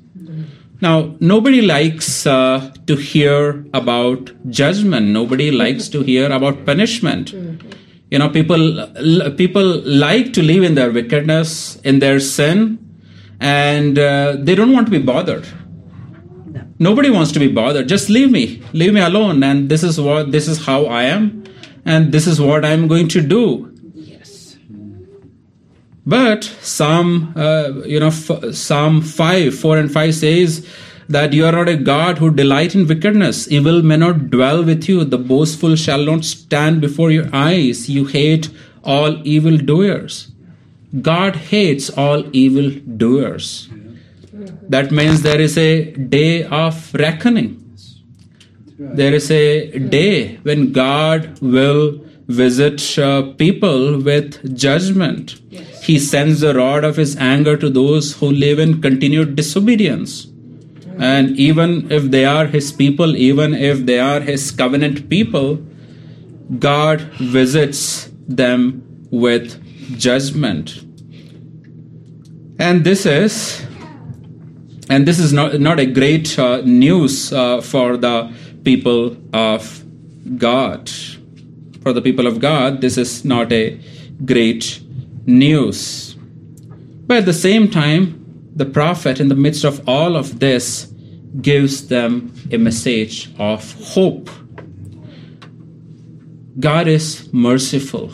Now, 0.82 1.16
nobody 1.22 1.62
likes 1.62 2.28
uh, 2.28 2.74
to 2.88 2.98
hear 2.98 3.64
about 3.74 4.32
judgment. 4.50 5.08
Nobody 5.08 5.52
likes 5.52 5.88
to 5.96 6.02
hear 6.02 6.30
about 6.30 6.66
punishment. 6.66 7.34
You 8.16 8.20
know, 8.20 8.30
people 8.30 8.62
people 9.36 9.82
like 9.84 10.32
to 10.36 10.42
live 10.42 10.64
in 10.64 10.76
their 10.76 10.90
wickedness, 10.90 11.76
in 11.84 12.00
their 12.00 12.22
sin, 12.22 12.60
and 13.42 14.00
uh, 14.00 14.38
they 14.40 14.56
don't 14.56 14.72
want 14.72 14.88
to 14.88 14.92
be 14.92 15.00
bothered. 15.00 15.46
Nobody 16.80 17.10
wants 17.10 17.34
to 17.34 17.42
be 17.42 17.50
bothered. 17.50 17.90
Just 17.90 18.10
leave 18.10 18.32
me, 18.32 18.64
leave 18.72 18.94
me 18.94 19.02
alone. 19.02 19.44
And 19.44 19.68
this 19.68 19.84
is 19.84 20.00
what 20.00 20.32
this 20.32 20.48
is 20.48 20.66
how 20.66 20.86
I 20.86 21.04
am, 21.16 21.44
and 21.84 22.14
this 22.14 22.26
is 22.26 22.40
what 22.40 22.64
I'm 22.64 22.88
going 22.88 23.10
to 23.10 23.22
do. 23.22 23.46
Yes. 23.94 24.56
But 26.06 26.46
Psalm, 26.62 27.34
uh, 27.36 27.84
you 27.86 28.00
know, 28.00 28.14
f- 28.16 28.56
Psalm 28.56 29.02
five, 29.02 29.60
four 29.60 29.78
and 29.78 29.92
five 29.92 30.16
says 30.16 30.66
that 31.10 31.34
you 31.34 31.46
are 31.46 31.52
not 31.52 31.70
a 31.70 31.78
God 31.78 32.18
who 32.18 32.32
delight 32.32 32.76
in 32.76 32.88
wickedness. 32.88 33.48
Evil 33.52 33.82
may 33.82 33.98
not 33.98 34.30
dwell 34.30 34.64
with 34.64 34.88
you. 34.90 35.04
The 35.06 35.18
boastful 35.18 35.76
shall 35.76 36.04
not 36.06 36.26
stand 36.26 36.82
before 36.82 37.12
your 37.12 37.30
eyes. 37.34 37.90
You 37.90 38.06
hate 38.06 38.50
all 38.84 39.22
evil 39.26 39.58
doers. 39.58 40.32
God 41.02 41.36
hates 41.36 41.90
all 41.90 42.26
evil 42.36 42.72
doers. 42.98 43.70
That 44.70 44.92
means 44.92 45.22
there 45.22 45.42
is 45.42 45.58
a 45.58 45.92
day 45.92 46.44
of 46.44 46.94
reckoning. 46.94 47.62
There 48.78 49.14
is 49.14 49.32
a 49.32 49.78
day 49.80 50.38
when 50.44 50.72
God 50.74 51.40
will 51.40 52.02
visit 52.28 52.98
uh, 52.98 53.34
people 53.34 54.02
with 54.02 54.58
judgment. 54.58 55.40
He 55.84 56.00
sends 56.00 56.42
the 56.42 56.54
rod 56.54 56.84
of 56.84 56.98
his 56.98 57.16
anger 57.18 57.56
to 57.58 57.70
those 57.70 58.14
who 58.18 58.32
live 58.32 58.60
in 58.60 58.82
continued 58.82 59.36
disobedience. 59.36 60.28
And 61.00 61.38
even 61.38 61.92
if 61.92 62.04
they 62.12 62.26
are 62.26 62.46
his 62.46 62.72
people, 62.72 63.16
even 63.16 63.54
if 63.54 63.86
they 63.86 64.00
are 64.00 64.22
his 64.22 64.52
covenant 64.52 65.10
people, 65.10 65.58
God 66.60 67.02
visits 67.20 68.10
them 68.28 69.08
with 69.12 69.62
judgment. 69.98 70.82
And 72.60 72.84
this 72.84 73.06
is 73.06 73.66
and 74.90 75.08
this 75.08 75.18
is 75.20 75.34
not, 75.34 75.60
not 75.60 75.80
a 75.80 75.86
great 75.86 76.38
uh, 76.38 76.62
news 76.62 77.34
uh, 77.34 77.60
for 77.62 77.98
the 77.98 78.32
people 78.64 79.18
of 79.34 79.84
God. 80.38 80.90
For 81.82 81.92
the 81.92 82.02
people 82.02 82.28
of 82.28 82.40
God, 82.40 82.82
this 82.82 82.98
is 82.98 83.26
not 83.26 83.52
a 83.52 83.80
great 84.26 84.82
news. 85.26 86.16
But 87.08 87.18
at 87.18 87.26
the 87.26 87.34
same 87.34 87.70
time, 87.70 88.15
the 88.56 88.66
prophet, 88.66 89.20
in 89.20 89.28
the 89.28 89.36
midst 89.36 89.66
of 89.66 89.88
all 89.88 90.16
of 90.16 90.40
this, 90.40 90.86
gives 91.42 91.90
them 91.90 92.34
a 92.52 92.58
message 92.58 93.30
of 93.38 93.74
hope. 93.82 94.30
God 96.60 96.88
is 96.88 97.32
merciful. 97.34 98.12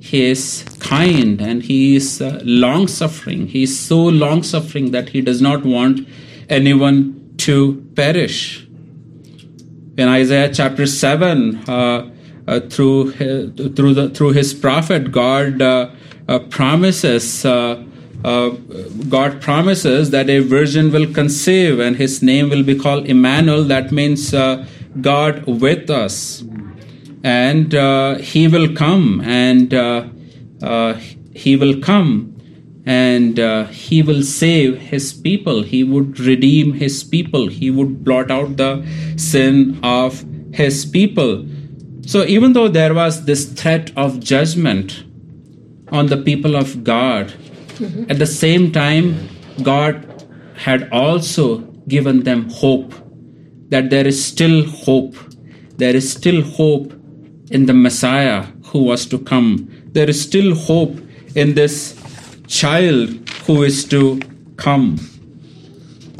He 0.00 0.26
is 0.26 0.64
kind 0.78 1.40
and 1.40 1.62
he 1.62 1.96
is 1.96 2.20
uh, 2.20 2.40
long 2.44 2.86
suffering. 2.86 3.48
He 3.48 3.62
is 3.62 3.78
so 3.78 3.98
long 3.98 4.42
suffering 4.42 4.90
that 4.90 5.08
he 5.08 5.20
does 5.22 5.40
not 5.40 5.64
want 5.64 6.06
anyone 6.48 7.34
to 7.38 7.82
perish. 7.96 8.66
In 9.96 10.08
Isaiah 10.08 10.52
chapter 10.52 10.86
7, 10.86 11.56
uh, 11.68 12.10
uh, 12.46 12.60
through, 12.60 13.08
his, 13.08 13.50
through, 13.74 13.94
the, 13.94 14.10
through 14.10 14.32
his 14.32 14.52
prophet, 14.52 15.10
God 15.10 15.62
uh, 15.62 15.90
uh, 16.28 16.38
promises. 16.40 17.44
Uh, 18.26 18.50
God 19.08 19.40
promises 19.40 20.10
that 20.10 20.28
a 20.28 20.40
virgin 20.40 20.90
will 20.90 21.06
conceive 21.12 21.78
and 21.78 21.94
his 21.94 22.22
name 22.22 22.48
will 22.50 22.64
be 22.64 22.76
called 22.76 23.06
Emmanuel. 23.06 23.62
That 23.62 23.92
means 23.92 24.32
God 25.00 25.44
with 25.46 25.90
us. 25.90 26.42
And 27.22 27.74
uh, 27.74 28.16
he 28.16 28.48
will 28.48 28.74
come 28.74 29.20
and 29.20 29.72
uh, 29.72 30.08
uh, 30.62 30.94
he 31.34 31.56
will 31.56 31.80
come 31.80 32.32
and 32.84 33.38
uh, 33.38 33.66
he 33.66 34.02
will 34.02 34.22
save 34.22 34.78
his 34.78 35.12
people. 35.12 35.62
He 35.62 35.82
would 35.84 36.20
redeem 36.20 36.74
his 36.74 37.02
people. 37.04 37.48
He 37.48 37.70
would 37.70 38.04
blot 38.04 38.30
out 38.30 38.56
the 38.56 38.86
sin 39.16 39.78
of 39.82 40.24
his 40.52 40.84
people. 40.84 41.46
So 42.06 42.24
even 42.24 42.52
though 42.52 42.68
there 42.68 42.94
was 42.94 43.24
this 43.24 43.44
threat 43.52 43.90
of 43.96 44.20
judgment 44.20 45.04
on 45.88 46.06
the 46.06 46.16
people 46.16 46.56
of 46.56 46.82
god 46.82 47.32
mm-hmm. 47.78 48.10
at 48.10 48.18
the 48.18 48.26
same 48.26 48.70
time 48.72 49.28
god 49.62 50.02
had 50.56 50.88
also 50.90 51.58
given 51.88 52.22
them 52.24 52.48
hope 52.50 52.92
that 53.68 53.90
there 53.90 54.06
is 54.06 54.22
still 54.22 54.64
hope 54.66 55.16
there 55.76 55.94
is 55.94 56.10
still 56.10 56.42
hope 56.42 56.92
in 57.50 57.66
the 57.66 57.74
Messiah 57.74 58.46
who 58.66 58.82
was 58.82 59.06
to 59.06 59.18
come. 59.18 59.68
There 59.92 60.08
is 60.08 60.20
still 60.20 60.54
hope 60.54 60.96
in 61.34 61.54
this 61.54 61.94
child 62.46 63.10
who 63.46 63.62
is 63.62 63.84
to 63.86 64.20
come. 64.56 64.96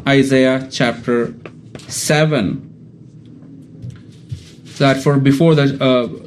Isaiah 0.07 0.69
chapter 0.71 1.35
7. 1.89 2.63
That 4.79 5.03
for 5.03 5.19
before 5.19 5.55
the, 5.55 5.83
uh, 5.83 6.26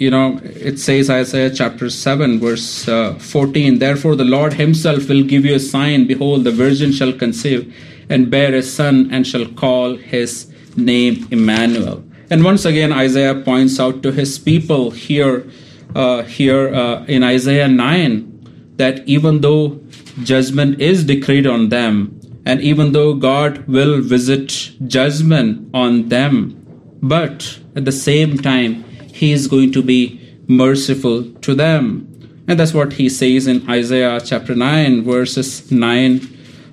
you 0.00 0.10
know, 0.10 0.40
it 0.44 0.78
says 0.78 1.10
Isaiah 1.10 1.50
chapter 1.50 1.90
7, 1.90 2.38
verse 2.38 2.86
uh, 2.86 3.14
14 3.14 3.78
Therefore 3.78 4.14
the 4.14 4.24
Lord 4.24 4.54
himself 4.54 5.08
will 5.08 5.24
give 5.24 5.44
you 5.44 5.56
a 5.56 5.60
sign. 5.60 6.06
Behold, 6.06 6.44
the 6.44 6.52
virgin 6.52 6.92
shall 6.92 7.12
conceive 7.12 7.74
and 8.08 8.30
bear 8.30 8.54
a 8.54 8.62
son 8.62 9.08
and 9.10 9.26
shall 9.26 9.46
call 9.46 9.96
his 9.96 10.52
name 10.76 11.26
Emmanuel. 11.30 12.04
And 12.30 12.44
once 12.44 12.64
again, 12.64 12.92
Isaiah 12.92 13.34
points 13.34 13.80
out 13.80 14.02
to 14.04 14.12
his 14.12 14.38
people 14.38 14.92
here, 14.92 15.50
uh, 15.96 16.22
here 16.22 16.72
uh, 16.72 17.04
in 17.06 17.24
Isaiah 17.24 17.68
9, 17.68 18.74
that 18.76 19.06
even 19.08 19.40
though 19.40 19.80
judgment 20.22 20.80
is 20.80 21.04
decreed 21.04 21.46
on 21.46 21.70
them, 21.70 22.20
and 22.46 22.60
even 22.60 22.92
though 22.92 23.14
God 23.14 23.66
will 23.66 24.00
visit 24.00 24.72
judgment 24.86 25.68
on 25.74 26.08
them, 26.08 26.54
but 27.02 27.58
at 27.74 27.84
the 27.84 27.92
same 27.92 28.38
time, 28.38 28.84
He 29.18 29.32
is 29.32 29.48
going 29.48 29.72
to 29.72 29.82
be 29.82 30.20
merciful 30.46 31.24
to 31.46 31.54
them. 31.54 32.06
And 32.46 32.58
that's 32.58 32.72
what 32.72 32.92
He 32.94 33.08
says 33.08 33.46
in 33.46 33.68
Isaiah 33.68 34.20
chapter 34.20 34.54
9, 34.54 35.02
verses 35.04 35.70
9. 35.72 36.20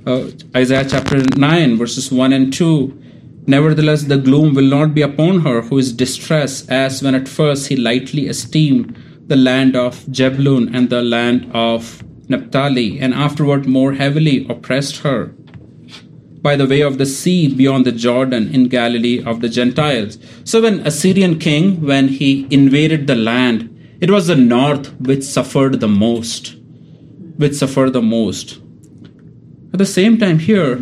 Uh, 0.05 0.29
Isaiah 0.55 0.85
chapter 0.87 1.23
9, 1.35 1.77
verses 1.77 2.11
1 2.11 2.33
and 2.33 2.53
2 2.53 3.01
Nevertheless, 3.47 4.03
the 4.03 4.17
gloom 4.17 4.55
will 4.55 4.69
not 4.77 4.95
be 4.95 5.03
upon 5.03 5.41
her 5.41 5.61
who 5.61 5.77
is 5.77 5.93
distressed, 5.93 6.69
as 6.69 7.03
when 7.03 7.13
at 7.13 7.27
first 7.27 7.67
he 7.67 7.75
lightly 7.75 8.27
esteemed 8.27 8.97
the 9.27 9.35
land 9.35 9.75
of 9.75 10.09
Jebulun 10.11 10.73
and 10.75 10.89
the 10.89 11.03
land 11.03 11.49
of 11.53 12.03
Naphtali, 12.27 12.99
and 12.99 13.13
afterward 13.13 13.67
more 13.67 13.93
heavily 13.93 14.47
oppressed 14.49 14.97
her 14.97 15.31
by 16.45 16.55
the 16.55 16.67
way 16.67 16.81
of 16.81 16.99
the 16.99 17.07
sea 17.07 17.47
beyond 17.59 17.85
the 17.85 17.91
Jordan 17.91 18.53
in 18.53 18.67
Galilee 18.67 19.23
of 19.23 19.41
the 19.41 19.49
Gentiles. 19.49 20.19
So 20.43 20.61
when 20.61 20.81
Assyrian 20.89 21.39
king, 21.39 21.81
when 21.81 22.07
he 22.07 22.47
invaded 22.51 23.07
the 23.07 23.15
land, 23.15 23.71
it 23.99 24.11
was 24.11 24.27
the 24.27 24.35
north 24.35 24.89
which 24.99 25.23
suffered 25.23 25.79
the 25.79 25.87
most, 25.87 26.55
which 27.37 27.55
suffered 27.55 27.93
the 27.93 28.01
most. 28.03 28.59
At 29.73 29.79
the 29.79 29.87
same 29.87 30.19
time 30.19 30.37
here, 30.37 30.75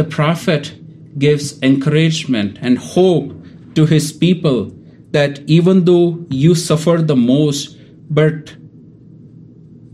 the 0.00 0.02
prophet 0.02 0.74
gives 1.16 1.62
encouragement 1.62 2.58
and 2.60 2.76
hope 2.76 3.32
to 3.76 3.86
his 3.86 4.10
people 4.12 4.74
that 5.12 5.38
even 5.58 5.84
though 5.84 6.26
you 6.28 6.56
suffer 6.56 6.96
the 6.96 7.14
most, 7.14 7.78
but 8.10 8.56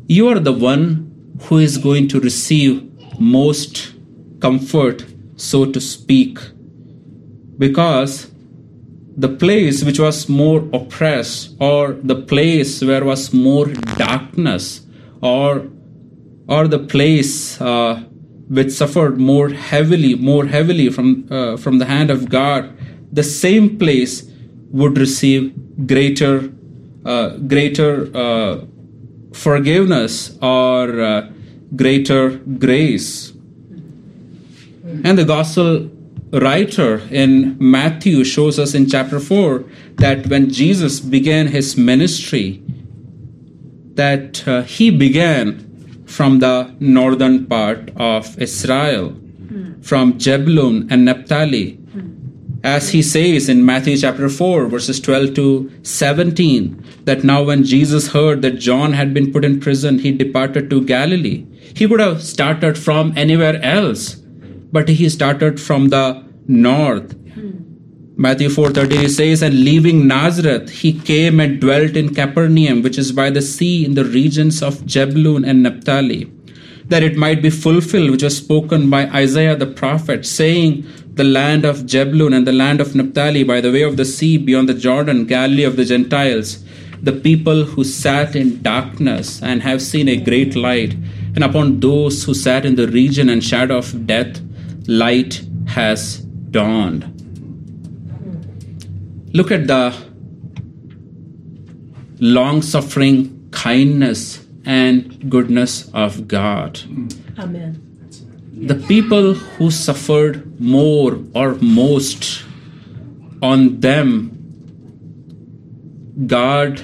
you 0.08 0.28
are 0.28 0.38
the 0.38 0.58
one 0.72 0.86
who 1.42 1.58
is 1.58 1.76
going 1.76 2.08
to 2.08 2.20
receive 2.20 2.82
most 3.20 3.92
comfort, 4.46 5.04
so 5.36 5.64
to 5.74 5.80
speak. 5.80 6.38
Because 7.58 8.30
the 9.16 9.28
place 9.28 9.82
which 9.82 9.98
was 9.98 10.28
more 10.28 10.60
oppressed, 10.72 11.56
or 11.58 11.94
the 12.12 12.18
place 12.32 12.82
where 12.82 13.04
was 13.04 13.32
more 13.32 13.66
darkness, 14.04 14.66
or 15.20 15.50
or 16.48 16.68
the 16.68 16.78
place 16.78 17.60
uh, 17.60 17.94
which 18.48 18.70
suffered 18.70 19.18
more 19.18 19.48
heavily, 19.48 20.14
more 20.14 20.46
heavily 20.46 20.88
from, 20.90 21.26
uh, 21.30 21.56
from 21.56 21.78
the 21.78 21.84
hand 21.86 22.10
of 22.10 22.28
God, 22.28 22.72
the 23.12 23.22
same 23.22 23.78
place 23.78 24.30
would 24.70 24.96
receive 24.98 25.52
greater, 25.86 26.52
uh, 27.04 27.30
greater 27.38 28.16
uh, 28.16 28.64
forgiveness 29.32 30.38
or 30.40 31.00
uh, 31.00 31.30
greater 31.74 32.36
grace. 32.36 33.32
And 35.05 35.19
the 35.19 35.25
gospel 35.25 35.90
writer 36.33 37.02
in 37.11 37.57
Matthew 37.59 38.25
shows 38.25 38.59
us 38.59 38.75
in 38.75 38.88
chapter 38.88 39.19
4 39.19 39.64
that 39.97 40.26
when 40.28 40.50
Jesus 40.50 41.00
began 41.00 41.49
his 41.49 41.76
ministry, 41.76 42.62
that 43.95 44.47
uh, 44.47 44.62
he 44.62 44.90
began 44.90 46.05
from 46.07 46.38
the 46.38 46.75
northern 46.78 47.47
part 47.47 47.90
of 47.97 48.40
Israel, 48.40 49.16
from 49.83 50.19
Jebulun 50.19 50.88
and 50.90 51.05
Naphtali. 51.05 51.78
As 52.62 52.90
he 52.90 53.02
says 53.02 53.49
in 53.49 53.64
Matthew 53.64 53.97
chapter 53.97 54.28
4, 54.28 54.66
verses 54.66 55.00
12 55.00 55.35
to 55.35 55.71
17, 55.83 56.85
that 57.05 57.23
now 57.23 57.43
when 57.43 57.62
Jesus 57.64 58.09
heard 58.09 58.43
that 58.43 58.59
John 58.59 58.93
had 58.93 59.14
been 59.14 59.33
put 59.33 59.45
in 59.45 59.61
prison, 59.61 60.00
he 60.00 60.11
departed 60.11 60.69
to 60.71 60.85
Galilee. 60.85 61.47
He 61.75 61.87
could 61.87 62.00
have 62.00 62.23
started 62.23 62.76
from 62.76 63.12
anywhere 63.16 63.62
else, 63.62 64.16
but 64.73 64.88
he 64.88 65.08
started 65.08 65.61
from 65.61 65.88
the 65.88 66.25
north. 66.46 67.14
Matthew 68.18 68.49
4:30 68.49 69.11
says, 69.11 69.42
And 69.42 69.62
leaving 69.62 70.06
Nazareth, 70.06 70.70
he 70.70 70.94
came 70.94 71.38
and 71.38 71.61
dwelt 71.61 71.96
in 71.96 72.14
Capernaum, 72.14 72.80
which 72.80 72.96
is 72.96 73.12
by 73.12 73.28
the 73.28 73.42
sea 73.42 73.85
in 73.85 73.92
the 73.92 74.06
regions 74.06 74.62
of 74.62 74.87
Jebulun 74.87 75.44
and 75.44 75.62
Naphtali, 75.62 76.30
that 76.88 77.02
it 77.02 77.18
might 77.18 77.42
be 77.42 77.50
fulfilled, 77.50 78.11
which 78.11 78.23
was 78.23 78.38
spoken 78.38 78.88
by 78.88 79.06
Isaiah 79.08 79.54
the 79.54 79.66
prophet, 79.66 80.25
saying, 80.25 80.87
The 81.12 81.25
land 81.25 81.66
of 81.66 81.85
Jebulun 81.85 82.32
and 82.32 82.46
the 82.46 82.52
land 82.52 82.80
of 82.80 82.94
Naphtali 82.94 83.44
by 83.44 83.61
the 83.61 83.70
way 83.70 83.82
of 83.82 83.99
the 83.99 84.06
sea 84.06 84.38
beyond 84.38 84.70
the 84.70 84.80
Jordan, 84.87 85.26
Galilee 85.26 85.64
of 85.64 85.76
the 85.76 85.85
Gentiles, 85.85 86.64
the 87.02 87.12
people 87.12 87.64
who 87.64 87.85
sat 87.85 88.35
in 88.35 88.62
darkness 88.62 89.42
and 89.42 89.62
have 89.62 89.82
seen 89.82 90.08
a 90.08 90.16
great 90.16 90.56
light, 90.56 90.94
and 91.35 91.44
upon 91.44 91.80
those 91.80 92.25
who 92.25 92.32
sat 92.32 92.64
in 92.64 92.76
the 92.76 92.88
region 92.88 93.28
and 93.28 93.44
shadow 93.44 93.76
of 93.76 94.06
death, 94.06 94.40
light 94.88 95.43
has 95.66 96.19
dawned. 96.50 97.12
Look 99.33 99.50
at 99.50 99.66
the 99.66 99.95
long 102.21 102.62
suffering 102.62 103.49
kindness 103.50 104.47
and 104.64 105.31
goodness 105.31 105.90
of 105.93 106.28
God. 106.28 106.81
Amen. 107.38 107.83
The 108.52 108.75
people 108.75 109.35
who 109.35 109.71
suffered 109.71 110.59
more 110.59 111.19
or 111.35 111.57
most 111.57 112.43
on 113.43 113.81
them, 113.81 114.33
God 116.26 116.81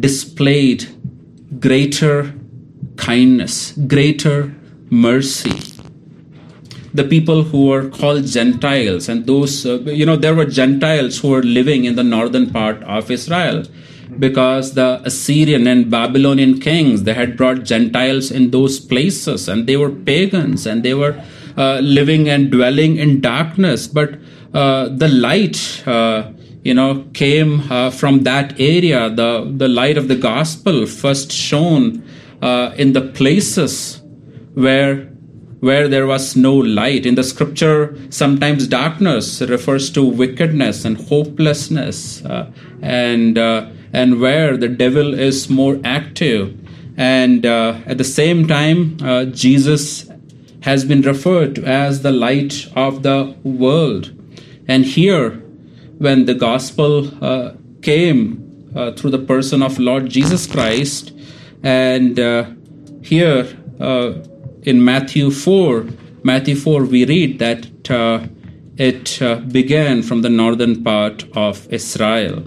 displayed 0.00 0.86
greater 1.58 2.32
kindness, 2.96 3.72
greater 3.72 4.54
mercy 4.90 5.67
the 6.98 7.04
people 7.04 7.42
who 7.44 7.66
were 7.66 7.88
called 7.88 8.26
Gentiles, 8.26 9.08
and 9.08 9.26
those, 9.26 9.64
uh, 9.64 9.78
you 10.00 10.04
know, 10.04 10.16
there 10.16 10.34
were 10.34 10.44
Gentiles 10.44 11.18
who 11.18 11.28
were 11.34 11.42
living 11.42 11.84
in 11.84 11.94
the 11.94 12.04
northern 12.04 12.50
part 12.50 12.82
of 12.82 13.10
Israel 13.10 13.64
because 14.18 14.74
the 14.74 15.00
Assyrian 15.04 15.66
and 15.66 15.90
Babylonian 15.90 16.60
kings 16.60 17.04
they 17.04 17.14
had 17.14 17.36
brought 17.36 17.62
Gentiles 17.64 18.30
in 18.30 18.50
those 18.50 18.80
places, 18.80 19.48
and 19.48 19.66
they 19.66 19.76
were 19.76 19.90
pagans, 19.90 20.66
and 20.66 20.82
they 20.82 20.94
were 20.94 21.14
uh, 21.56 21.78
living 21.80 22.28
and 22.28 22.50
dwelling 22.50 22.96
in 22.96 23.20
darkness. 23.20 23.86
But 23.86 24.18
uh, 24.54 24.88
the 24.88 25.08
light, 25.08 25.86
uh, 25.86 26.32
you 26.64 26.74
know, 26.74 27.06
came 27.14 27.70
uh, 27.70 27.90
from 27.90 28.24
that 28.24 28.58
area. 28.58 29.08
The 29.10 29.30
the 29.64 29.68
light 29.68 29.96
of 29.96 30.08
the 30.08 30.16
gospel 30.16 30.86
first 30.86 31.30
shone 31.30 32.02
uh, 32.42 32.72
in 32.76 32.92
the 32.92 33.02
places 33.20 34.02
where 34.54 35.07
where 35.60 35.88
there 35.88 36.06
was 36.06 36.36
no 36.36 36.54
light. 36.54 37.04
In 37.06 37.14
the 37.14 37.24
scripture, 37.24 37.96
sometimes 38.10 38.66
darkness 38.66 39.40
refers 39.40 39.90
to 39.90 40.04
wickedness 40.04 40.84
and 40.84 40.96
hopelessness, 40.96 42.24
uh, 42.24 42.50
and 42.80 43.36
uh, 43.36 43.68
and 43.92 44.20
where 44.20 44.56
the 44.56 44.68
devil 44.68 45.14
is 45.14 45.48
more 45.48 45.80
active. 45.84 46.56
And 46.96 47.46
uh, 47.46 47.80
at 47.86 47.98
the 47.98 48.04
same 48.04 48.46
time, 48.46 48.98
uh, 49.02 49.24
Jesus 49.26 50.10
has 50.62 50.84
been 50.84 51.02
referred 51.02 51.54
to 51.56 51.64
as 51.64 52.02
the 52.02 52.10
light 52.10 52.66
of 52.74 53.02
the 53.02 53.36
world. 53.44 54.12
And 54.66 54.84
here, 54.84 55.30
when 55.98 56.26
the 56.26 56.34
gospel 56.34 57.24
uh, 57.24 57.52
came 57.82 58.70
uh, 58.74 58.92
through 58.92 59.10
the 59.10 59.18
person 59.18 59.62
of 59.62 59.78
Lord 59.78 60.10
Jesus 60.10 60.46
Christ, 60.46 61.12
and 61.62 62.18
here 63.02 63.46
in 64.68 64.84
Matthew 64.84 65.30
4, 65.30 65.86
Matthew 66.24 66.54
4, 66.54 66.84
we 66.84 67.06
read 67.06 67.38
that 67.38 67.90
uh, 67.90 68.26
it 68.76 69.20
uh, 69.22 69.36
began 69.36 70.02
from 70.02 70.20
the 70.20 70.28
northern 70.28 70.84
part 70.84 71.24
of 71.34 71.66
Israel. 71.72 72.44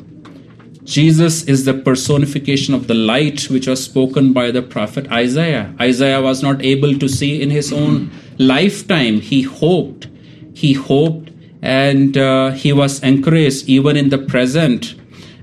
Jesus 0.84 1.44
is 1.46 1.66
the 1.66 1.74
personification 1.74 2.76
of 2.76 2.86
the 2.86 2.94
light 2.94 3.50
which 3.50 3.66
was 3.66 3.84
spoken 3.84 4.34
by 4.34 4.52
the 4.52 4.62
prophet 4.62 5.12
Isaiah. 5.12 5.74
Isaiah 5.80 6.22
was 6.22 6.44
not 6.44 6.62
able 6.62 6.96
to 7.00 7.10
see 7.10 7.42
in 7.42 7.50
his 7.50 7.74
own 7.74 8.12
lifetime. 8.38 9.20
He 9.20 9.42
hoped, 9.42 10.08
he 10.54 10.74
hoped, 10.74 11.32
and 11.64 12.16
uh, 12.18 12.52
he 12.52 12.72
was 12.72 13.02
encouraged 13.02 13.68
even 13.68 13.98
in 13.98 14.10
the 14.10 14.20
present. 14.20 14.94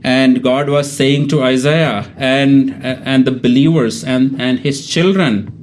And 0.05 0.45
God 0.45 0.69
was 0.69 0.91
saying 0.91 1.27
to 1.31 1.43
Isaiah 1.43 2.13
and 2.17 2.71
and 2.85 3.25
the 3.25 3.33
believers 3.33 4.05
and, 4.05 4.41
and 4.41 4.61
his 4.61 4.87
children 4.87 5.58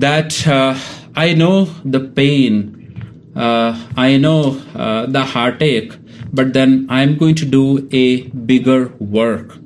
that 0.00 0.46
uh, 0.46 0.78
I 1.14 1.34
know 1.34 1.64
the 1.84 2.00
pain, 2.00 3.32
uh, 3.36 3.78
I 3.96 4.16
know 4.16 4.60
uh, 4.74 5.06
the 5.06 5.24
heartache, 5.24 5.92
but 6.32 6.52
then 6.52 6.86
I'm 6.88 7.16
going 7.16 7.34
to 7.36 7.44
do 7.44 7.88
a 7.92 8.22
bigger 8.28 8.88
work, 8.98 9.58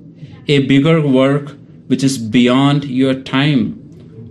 a 0.48 0.66
bigger 0.66 1.06
work 1.06 1.56
which 1.88 2.02
is 2.02 2.18
beyond 2.18 2.84
your 2.84 3.14
time, 3.14 3.72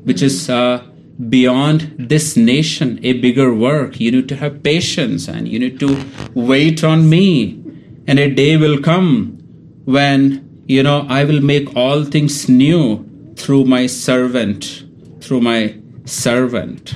which 0.03 0.21
is 0.21 0.49
uh, 0.49 0.83
beyond 1.29 1.93
this 1.99 2.35
nation, 2.35 2.99
a 3.03 3.13
bigger 3.13 3.53
work. 3.53 3.99
You 3.99 4.11
need 4.11 4.29
to 4.29 4.35
have 4.35 4.63
patience 4.63 5.27
and 5.27 5.47
you 5.47 5.59
need 5.59 5.79
to 5.79 6.05
wait 6.33 6.83
on 6.83 7.09
me. 7.09 7.63
And 8.07 8.17
a 8.17 8.33
day 8.33 8.57
will 8.57 8.79
come 8.79 9.37
when, 9.85 10.63
you 10.67 10.81
know, 10.81 11.05
I 11.07 11.23
will 11.23 11.41
make 11.41 11.75
all 11.75 12.03
things 12.03 12.49
new 12.49 13.05
through 13.35 13.65
my 13.65 13.85
servant, 13.87 14.83
through 15.19 15.41
my 15.41 15.80
servant. 16.11 16.95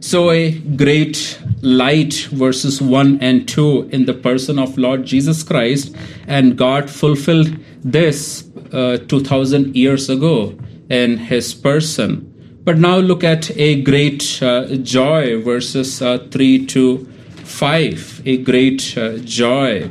So, 0.00 0.30
a 0.30 0.58
great 0.58 1.40
light, 1.62 2.14
verses 2.32 2.82
1 2.82 3.18
and 3.20 3.46
2, 3.46 3.90
in 3.92 4.06
the 4.06 4.14
person 4.14 4.58
of 4.58 4.76
Lord 4.76 5.04
Jesus 5.04 5.42
Christ, 5.42 5.94
and 6.26 6.56
God 6.56 6.90
fulfilled 6.90 7.56
this 7.84 8.48
uh, 8.72 8.98
2000 9.08 9.76
years 9.76 10.10
ago 10.10 10.58
in 10.90 11.18
his 11.18 11.54
person. 11.54 12.28
But 12.64 12.78
now 12.78 12.98
look 12.98 13.24
at 13.24 13.56
a 13.56 13.82
great 13.82 14.42
uh, 14.42 14.76
joy, 14.76 15.40
verses 15.40 16.02
uh, 16.02 16.18
3 16.30 16.66
to 16.66 17.04
5. 17.44 18.22
A 18.24 18.36
great 18.38 18.96
uh, 18.96 19.18
joy. 19.18 19.90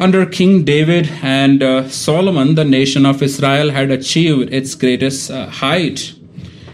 Under 0.00 0.24
King 0.24 0.62
David 0.62 1.10
and 1.22 1.60
uh, 1.60 1.88
Solomon, 1.88 2.54
the 2.54 2.64
nation 2.64 3.04
of 3.04 3.20
Israel 3.20 3.70
had 3.70 3.90
achieved 3.90 4.52
its 4.52 4.76
greatest 4.76 5.28
uh, 5.28 5.46
height. 5.50 6.14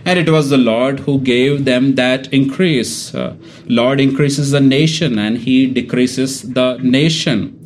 And 0.04 0.18
it 0.18 0.28
was 0.28 0.50
the 0.50 0.58
Lord 0.58 1.00
who 1.00 1.18
gave 1.20 1.64
them 1.64 1.94
that 1.94 2.30
increase. 2.34 3.14
Uh, 3.14 3.34
Lord 3.66 3.98
increases 3.98 4.50
the 4.50 4.60
nation 4.60 5.18
and 5.18 5.38
he 5.38 5.66
decreases 5.66 6.42
the 6.42 6.76
nation. 6.82 7.60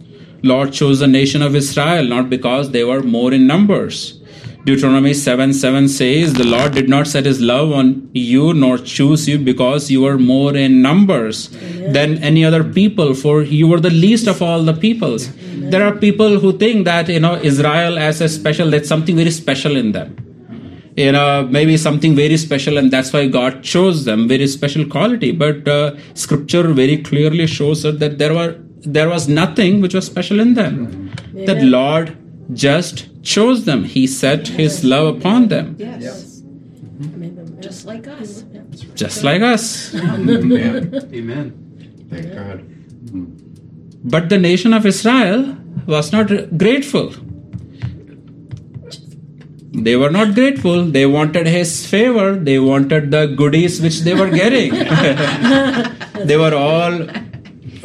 Lord 0.44 0.73
chose 0.73 1.01
the 1.01 1.09
nation 1.09 1.42
of 1.42 1.57
Israel 1.57 2.05
not 2.05 2.31
because 2.31 2.71
they 2.71 2.85
were 2.85 3.03
more 3.03 3.33
in 3.33 3.49
numbers, 3.49 4.17
Deuteronomy 4.68 5.14
7 5.14 5.54
7 5.54 5.88
says, 5.88 6.35
The 6.35 6.44
Lord 6.44 6.72
did 6.72 6.88
not 6.90 7.07
set 7.07 7.24
his 7.24 7.40
love 7.40 7.72
on 7.72 8.11
you 8.12 8.52
nor 8.52 8.76
choose 8.76 9.26
you 9.26 9.38
because 9.38 9.90
you 9.90 10.02
were 10.02 10.18
more 10.18 10.54
in 10.54 10.83
numbers 10.83 11.38
Amen. 11.54 11.92
than 11.94 12.18
any 12.31 12.44
other 12.44 12.62
people, 12.62 13.14
for 13.14 13.40
you 13.42 13.66
were 13.66 13.81
the 13.81 13.94
least 14.04 14.26
of 14.26 14.42
all 14.42 14.62
the 14.62 14.74
peoples. 14.74 15.28
Amen. 15.28 15.70
There 15.70 15.87
are 15.87 15.94
people 15.96 16.38
who 16.38 16.52
think 16.59 16.85
that, 16.85 17.09
you 17.09 17.20
know, 17.20 17.37
Israel 17.37 17.98
as 17.98 18.20
a 18.20 18.28
special, 18.28 18.70
that's 18.70 18.90
something 18.94 19.16
very 19.16 19.31
special 19.31 19.74
in 19.74 19.92
them. 19.92 20.14
You 20.96 21.12
know, 21.12 21.48
maybe 21.59 21.78
something 21.78 22.14
very 22.14 22.37
special, 22.37 22.76
and 22.76 22.90
that's 22.90 23.12
why 23.12 23.26
God 23.28 23.62
chose 23.62 24.04
them, 24.04 24.28
very 24.28 24.48
special 24.48 24.85
quality. 24.85 25.33
But 25.33 25.66
uh, 25.66 25.96
scripture 26.12 26.64
very 26.74 26.98
clearly 26.98 27.46
shows 27.46 27.85
that 27.85 28.18
there 28.18 28.35
were 28.35 28.59
there 28.96 29.09
was 29.09 29.28
nothing 29.28 29.81
which 29.81 29.94
was 29.94 30.07
special 30.07 30.40
in 30.40 30.54
them. 30.54 30.74
Amen. 30.78 31.44
That 31.46 31.62
Lord 31.62 32.17
just 32.52 33.22
chose 33.22 33.64
them. 33.64 33.84
He 33.84 34.06
set 34.06 34.48
his 34.48 34.84
love 34.84 35.16
upon 35.16 35.48
them. 35.48 35.76
Yes. 35.78 36.42
Just 37.61 37.84
like 37.87 38.06
us. 38.06 38.44
Just 38.94 39.24
like 39.24 39.42
us. 39.42 39.94
Amen. 39.94 40.94
Amen. 41.12 42.06
Thank 42.11 42.32
God. 42.32 42.64
But 44.04 44.28
the 44.28 44.38
nation 44.38 44.72
of 44.72 44.87
Israel 44.87 45.56
was 45.87 46.12
not 46.12 46.28
grateful. 46.56 47.12
They 49.70 49.96
were 49.96 50.11
not 50.11 50.34
grateful. 50.34 50.84
They 50.84 51.06
wanted 51.06 51.46
his 51.46 51.87
favor. 51.87 52.34
They 52.34 52.58
wanted 52.58 53.11
the 53.11 53.26
goodies 53.26 53.80
which 53.80 54.00
they 54.00 54.14
were 54.14 54.30
getting. 54.30 54.72
they 56.26 56.37
were 56.37 56.54
all 56.54 57.06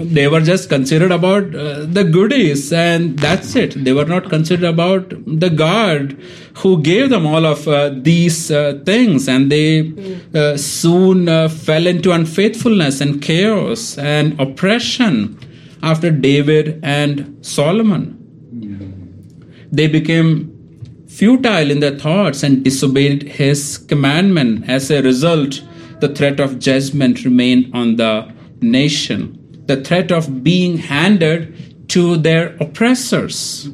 they 0.03 0.27
were 0.27 0.41
just 0.41 0.69
considered 0.69 1.11
about 1.11 1.55
uh, 1.55 1.85
the 1.85 2.03
goodies 2.03 2.71
and 2.71 3.17
that's 3.19 3.55
it. 3.55 3.83
They 3.83 3.93
were 3.93 4.05
not 4.05 4.29
considered 4.29 4.67
about 4.67 5.09
the 5.25 5.49
god 5.49 6.17
who 6.57 6.81
gave 6.81 7.09
them 7.09 7.25
all 7.25 7.45
of 7.45 7.67
uh, 7.67 7.91
these 7.93 8.51
uh, 8.51 8.81
things 8.85 9.27
and 9.27 9.51
they 9.51 9.93
uh, 10.33 10.57
soon 10.57 11.27
uh, 11.27 11.49
fell 11.49 11.87
into 11.87 12.11
unfaithfulness 12.11 13.01
and 13.01 13.21
chaos 13.21 13.97
and 13.97 14.39
oppression 14.39 15.37
after 15.81 16.11
david 16.11 16.79
and 16.83 17.37
solomon. 17.45 18.19
They 19.71 19.87
became 19.87 21.05
futile 21.07 21.71
in 21.71 21.79
their 21.79 21.97
thoughts 21.97 22.43
and 22.43 22.63
disobeyed 22.63 23.23
his 23.23 23.77
commandment. 23.77 24.69
As 24.69 24.91
a 24.91 25.01
result 25.01 25.63
the 25.99 26.09
threat 26.09 26.39
of 26.39 26.59
judgment 26.59 27.23
remained 27.25 27.73
on 27.73 27.95
the 27.95 28.31
nation 28.61 29.42
the 29.73 29.83
threat 29.83 30.11
of 30.11 30.43
being 30.43 30.77
handed 30.77 31.89
to 31.89 32.17
their 32.17 32.55
oppressors. 32.59 33.69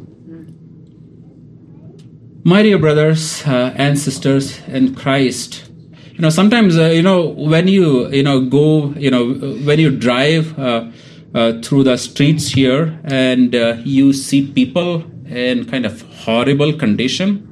My 2.44 2.64
dear 2.64 2.78
brothers 2.78 3.46
uh, 3.46 3.74
and 3.76 4.00
sisters 4.00 4.60
in 4.68 4.96
Christ, 4.96 5.70
you 6.14 6.20
know, 6.20 6.30
sometimes, 6.30 6.78
uh, 6.78 6.86
you 6.86 7.02
know, 7.02 7.28
when 7.28 7.68
you, 7.68 8.10
you 8.10 8.24
know, 8.24 8.46
go, 8.46 8.92
you 8.94 9.12
know, 9.12 9.34
when 9.68 9.80
you 9.80 9.92
drive 9.92 10.58
uh, 10.58 10.90
uh 11.36 11.62
through 11.62 11.84
the 11.84 11.96
streets 11.96 12.50
here 12.50 13.00
and 13.04 13.54
uh, 13.54 13.78
you 13.84 14.14
see 14.14 14.52
people 14.52 15.04
in 15.28 15.66
kind 15.66 15.86
of 15.86 16.02
horrible 16.24 16.74
condition, 16.74 17.46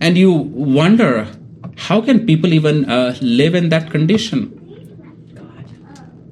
and 0.00 0.18
you 0.18 0.32
wonder, 0.32 1.26
how 1.76 2.00
can 2.00 2.26
people 2.26 2.52
even 2.52 2.90
uh, 2.90 3.16
live 3.20 3.54
in 3.54 3.70
that 3.70 3.90
condition? 3.90 4.55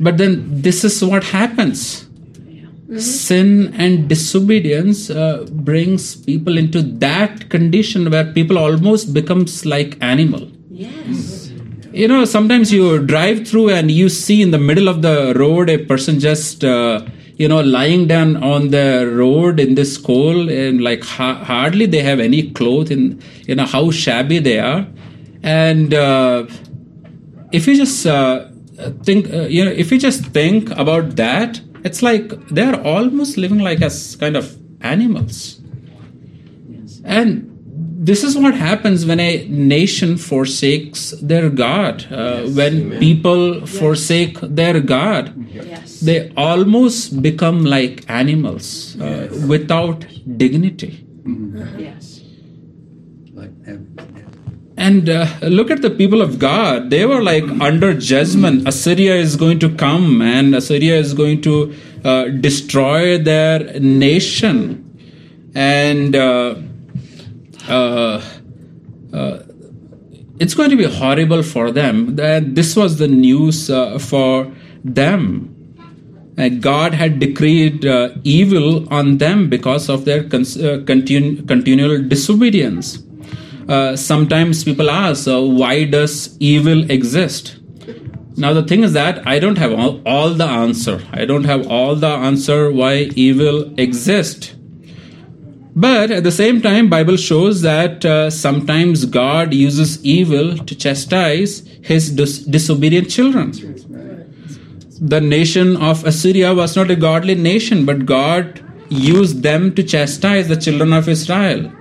But 0.01 0.19
then 0.19 0.63
this 0.63 0.85
is 0.85 1.03
what 1.05 1.25
happens. 1.25 2.05
Mm-hmm. 2.05 2.99
Sin 2.99 3.75
and 3.75 4.09
disobedience 4.09 5.11
uh, 5.11 5.47
brings 5.51 6.17
people 6.17 6.59
into 6.59 6.83
that 6.83 7.49
condition 7.49 8.11
where 8.11 8.31
people 8.33 8.59
almost 8.59 9.15
becomes 9.15 9.65
like 9.65 9.97
animal. 10.03 10.51
Yes. 10.71 11.51
You 11.93 12.09
know, 12.09 12.25
sometimes 12.25 12.73
you 12.73 12.99
drive 13.07 13.47
through 13.47 13.71
and 13.71 13.91
you 13.91 14.09
see 14.09 14.43
in 14.43 14.51
the 14.51 14.59
middle 14.59 14.89
of 14.89 15.03
the 15.03 15.33
road 15.37 15.71
a 15.71 15.79
person 15.79 16.19
just 16.19 16.65
uh, 16.65 17.07
you 17.37 17.49
know 17.49 17.61
lying 17.61 18.07
down 18.07 18.37
on 18.43 18.71
the 18.71 19.11
road 19.13 19.59
in 19.59 19.75
this 19.75 19.97
cold 19.97 20.49
and 20.51 20.83
like 20.83 21.03
ha- 21.05 21.43
hardly 21.45 21.87
they 21.87 22.03
have 22.03 22.21
any 22.21 22.51
clothes 22.51 22.91
in 22.91 23.21
you 23.47 23.55
know 23.55 23.67
how 23.67 23.91
shabby 23.91 24.39
they 24.39 24.59
are 24.59 24.87
and 25.43 25.93
uh, 25.93 26.47
if 27.53 27.67
you 27.67 27.77
just 27.77 28.07
uh, 28.07 28.49
think 29.05 29.33
uh, 29.33 29.43
you 29.43 29.65
know 29.65 29.71
if 29.71 29.93
you 29.93 29.99
just 29.99 30.27
think 30.27 30.71
about 30.71 31.17
that 31.17 31.61
it's 31.85 32.03
like 32.03 32.29
they're 32.49 32.81
almost 32.83 33.37
living 33.37 33.59
like 33.59 33.83
as 33.83 34.17
kind 34.17 34.37
of 34.37 34.57
animals 34.81 35.61
yes. 36.69 37.01
and 37.05 37.51
this 38.07 38.23
is 38.23 38.37
what 38.37 38.55
happens 38.55 39.07
when 39.07 39.21
a 39.21 39.47
nation 39.49 40.17
forsakes 40.17 41.11
their 41.23 41.49
god 41.49 42.05
uh, 42.11 42.43
yes. 42.45 42.57
when 42.57 42.75
Amen. 42.75 42.99
people 42.99 43.61
yes. 43.61 43.79
forsake 43.79 44.41
their 44.41 44.81
god 44.81 45.33
yes. 45.53 46.01
they 46.01 46.33
almost 46.37 47.23
become 47.23 47.65
like 47.65 48.05
animals 48.09 49.01
uh, 49.01 49.29
without 49.49 50.07
dignity 50.37 51.07
mm-hmm. 51.23 51.79
yes 51.79 52.21
like 53.33 53.53
and 54.77 55.09
uh, 55.09 55.27
look 55.43 55.71
at 55.71 55.83
the 55.83 55.91
people 55.91 56.21
of 56.21 56.39
God. 56.39 56.91
They 56.91 57.07
were 57.07 57.23
like 57.23 57.45
under 57.61 57.95
judgment. 57.95 58.67
Assyria 58.67 59.15
is 59.15 59.37
going 59.37 59.61
to 59.61 59.75
come 59.75 60.21
and 60.21 60.55
Assyria 60.55 60.97
is 60.97 61.15
going 61.15 61.43
to 61.43 61.75
uh, 62.05 62.25
destroy 62.29 63.19
their 63.19 63.79
nation. 63.81 64.81
And 65.55 66.17
uh, 66.17 66.57
uh, 67.69 68.23
uh 69.13 69.43
it's 70.41 70.53
going 70.53 70.71
to 70.71 70.77
be 70.77 70.85
horrible 70.85 71.45
for 71.45 71.71
them. 71.71 72.17
This 72.17 72.75
was 72.75 72.99
the 72.99 73.07
news 73.07 73.71
uh, 73.71 74.01
for 74.01 74.53
them. 74.83 75.51
And 76.37 76.61
God 76.61 76.93
had 76.93 77.21
decreed 77.21 77.85
evil 78.25 78.93
on 78.93 79.19
them 79.19 79.49
because 79.49 79.89
of 79.89 80.05
their 80.05 80.25
con- 80.25 80.43
continu- 80.43 81.47
continual 81.47 82.03
disobedience. 82.03 83.04
Uh, 83.69 83.97
sometimes 83.97 84.63
people 84.65 84.91
ask, 84.91 85.27
uh, 85.27 85.41
why 85.41 85.85
does 85.85 86.37
evil 86.39 86.91
exist? 86.91 87.57
Now 88.37 88.53
the 88.53 88.63
thing 88.63 88.83
is 88.83 88.93
that 88.95 89.27
I 89.27 89.39
don't 89.39 89.59
have 89.59 89.73
all, 89.73 90.03
all 90.05 90.31
the 90.31 90.45
answer. 90.45 91.01
I 91.13 91.25
don't 91.25 91.45
have 91.45 91.67
all 91.69 91.95
the 91.95 92.09
answer 92.09 92.71
why 92.71 93.11
evil 93.15 93.73
exists. 93.79 94.55
But 95.77 96.11
at 96.11 96.23
the 96.25 96.31
same 96.31 96.61
time, 96.61 96.89
Bible 96.89 97.17
shows 97.17 97.63
that 97.63 98.05
uh, 98.05 98.31
sometimes 98.31 99.07
God 99.07 99.53
uses 99.53 100.05
evil 100.05 100.57
to 100.57 100.75
chastise 100.75 101.67
His 101.83 102.11
dis- 102.11 102.41
disobedient 102.41 103.11
children. 103.11 103.53
The 105.01 105.21
nation 105.21 105.77
of 105.77 106.05
Assyria 106.05 106.55
was 106.55 106.77
not 106.77 106.91
a 106.91 106.97
godly 106.97 107.35
nation, 107.35 107.85
but 107.85 108.07
God 108.07 108.61
used 108.89 109.43
them 109.43 109.75
to 109.75 109.83
chastise 109.83 110.47
the 110.49 110.57
children 110.57 110.93
of 110.93 111.09
Israel. 111.09 111.73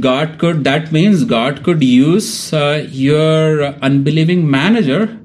God 0.00 0.38
could, 0.38 0.64
that 0.64 0.92
means 0.92 1.24
God 1.24 1.62
could 1.62 1.82
use 1.82 2.52
uh, 2.52 2.86
your 2.90 3.64
unbelieving 3.82 4.50
manager 4.50 5.18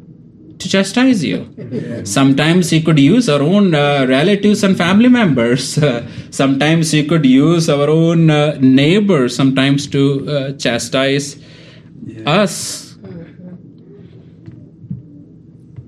to 0.59 0.69
chastise 0.69 1.23
you. 1.23 2.03
Sometimes 2.05 2.69
he 2.69 2.81
could 2.81 2.99
use 2.99 3.29
our 3.29 3.41
own 3.41 3.73
uh, 3.73 4.05
relatives 4.07 4.63
and 4.63 4.77
family 4.77 5.07
members. 5.07 5.77
Uh, 5.77 6.05
sometimes 6.31 6.91
he 6.91 7.05
could 7.05 7.25
use 7.25 7.69
our 7.69 7.89
own 7.89 8.29
uh, 8.29 8.57
neighbors 8.59 9.35
sometimes 9.35 9.87
to 9.87 10.29
uh, 10.29 10.53
chastise 10.53 11.41
yeah. 12.05 12.29
us. 12.29 12.88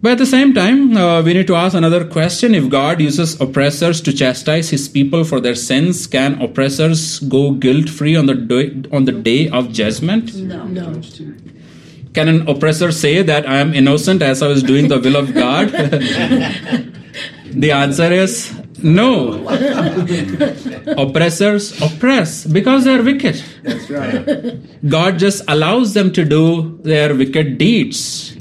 But 0.02 0.14
at 0.14 0.18
the 0.18 0.26
same 0.26 0.56
time, 0.56 0.98
uh, 0.98 1.22
we 1.22 1.34
need 1.34 1.46
to 1.46 1.56
ask 1.56 1.76
another 1.76 2.04
question. 2.04 2.56
If 2.56 2.70
God 2.70 3.00
uses 3.00 3.40
oppressors 3.40 4.02
to 4.02 4.12
chastise 4.12 4.72
his 4.72 4.90
people 4.90 5.24
for 5.24 5.40
their 5.40 5.54
sins, 5.54 6.08
can 6.08 6.42
oppressors 6.42 7.20
go 7.20 7.52
guilt 7.52 7.88
free 7.88 8.16
on 8.16 8.26
the 8.26 8.34
day, 8.34 8.82
on 8.92 9.06
the 9.06 9.12
day 9.12 9.48
of 9.50 9.72
judgment? 9.72 10.34
No. 10.36 10.66
no. 10.66 11.02
Can 12.16 12.28
an 12.28 12.48
oppressor 12.50 12.92
say 12.92 13.22
that 13.22 13.48
I 13.48 13.60
am 13.60 13.76
innocent 13.76 14.24
as 14.24 14.42
I 14.42 14.48
was 14.48 14.64
doing 14.64 14.88
the 14.88 15.00
will 15.00 15.16
of 15.16 15.36
God? 15.36 15.70
the 17.52 17.72
answer 17.72 18.12
is 18.12 18.60
no. 18.82 19.48
Oppressors 20.98 21.80
oppress 21.80 22.46
because 22.46 22.86
they 22.86 22.96
are 22.96 23.04
wicked. 23.04 23.42
That's 23.62 23.88
right. 23.92 24.90
God 24.90 25.20
just 25.20 25.44
allows 25.48 25.94
them 25.94 26.12
to 26.14 26.26
do 26.26 26.80
their 26.82 27.16
wicked 27.16 27.60
deeds 27.60 28.36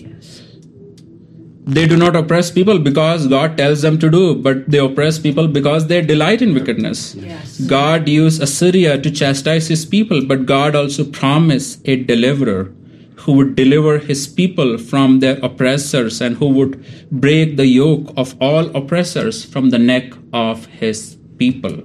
they 1.70 1.86
do 1.86 1.96
not 1.96 2.16
oppress 2.16 2.50
people 2.50 2.80
because 2.80 3.28
God 3.28 3.56
tells 3.56 3.82
them 3.82 3.96
to 4.00 4.10
do, 4.10 4.34
but 4.34 4.68
they 4.68 4.78
oppress 4.78 5.20
people 5.20 5.46
because 5.46 5.86
they 5.86 6.00
delight 6.02 6.42
in 6.42 6.52
wickedness. 6.52 7.14
Yes. 7.14 7.60
God 7.60 8.08
used 8.08 8.42
Assyria 8.42 9.00
to 9.00 9.10
chastise 9.10 9.68
his 9.68 9.86
people, 9.86 10.26
but 10.26 10.46
God 10.46 10.74
also 10.74 11.04
promised 11.04 11.80
a 11.84 11.96
deliverer 12.02 12.72
who 13.18 13.34
would 13.34 13.54
deliver 13.54 13.98
his 13.98 14.26
people 14.26 14.78
from 14.78 15.20
their 15.20 15.38
oppressors 15.44 16.20
and 16.20 16.38
who 16.38 16.48
would 16.48 16.84
break 17.12 17.56
the 17.56 17.66
yoke 17.66 18.12
of 18.16 18.34
all 18.40 18.74
oppressors 18.76 19.44
from 19.44 19.70
the 19.70 19.78
neck 19.78 20.12
of 20.32 20.66
his 20.66 21.18
people. 21.38 21.82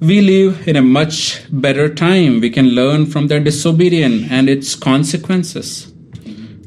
We 0.00 0.22
live 0.22 0.66
in 0.66 0.76
a 0.76 0.82
much 0.82 1.42
better 1.52 1.92
time. 1.92 2.40
We 2.40 2.48
can 2.48 2.68
learn 2.68 3.04
from 3.04 3.26
their 3.26 3.40
disobedience 3.40 4.28
and 4.30 4.48
its 4.48 4.74
consequences 4.74 5.92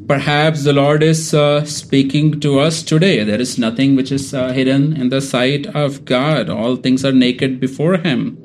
perhaps 0.07 0.63
the 0.63 0.73
Lord 0.73 1.03
is 1.03 1.33
uh, 1.33 1.65
speaking 1.65 2.39
to 2.41 2.59
us 2.59 2.83
today. 2.83 3.23
There 3.23 3.39
is 3.39 3.57
nothing 3.57 3.95
which 3.95 4.11
is 4.11 4.33
uh, 4.33 4.51
hidden 4.51 4.95
in 4.95 5.09
the 5.09 5.21
sight 5.21 5.67
of 5.67 6.05
God, 6.05 6.49
all 6.49 6.75
things 6.75 7.05
are 7.05 7.11
naked 7.11 7.59
before 7.59 7.97
Him. 7.97 8.37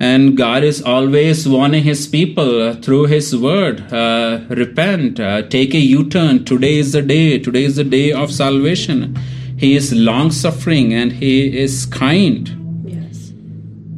And 0.00 0.36
God 0.36 0.64
is 0.64 0.82
always 0.82 1.48
warning 1.48 1.84
His 1.84 2.06
people 2.06 2.62
uh, 2.62 2.74
through 2.76 3.06
His 3.06 3.36
word 3.36 3.92
uh, 3.92 4.44
repent, 4.48 5.20
uh, 5.20 5.42
take 5.42 5.74
a 5.74 5.78
U 5.78 6.08
turn. 6.08 6.44
Today 6.44 6.78
is 6.78 6.92
the 6.92 7.02
day, 7.02 7.38
today 7.38 7.64
is 7.64 7.76
the 7.76 7.84
day 7.84 8.12
of 8.12 8.32
salvation. 8.32 9.16
He 9.56 9.76
is 9.76 9.92
long 9.92 10.32
suffering 10.32 10.92
and 10.92 11.12
He 11.12 11.56
is 11.56 11.86
kind. 11.86 12.58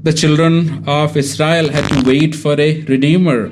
The 0.02 0.12
children 0.12 0.86
of 0.86 1.16
Israel 1.16 1.70
had 1.70 1.88
to 1.88 2.06
wait 2.06 2.34
for 2.34 2.60
a 2.60 2.82
Redeemer 2.82 3.50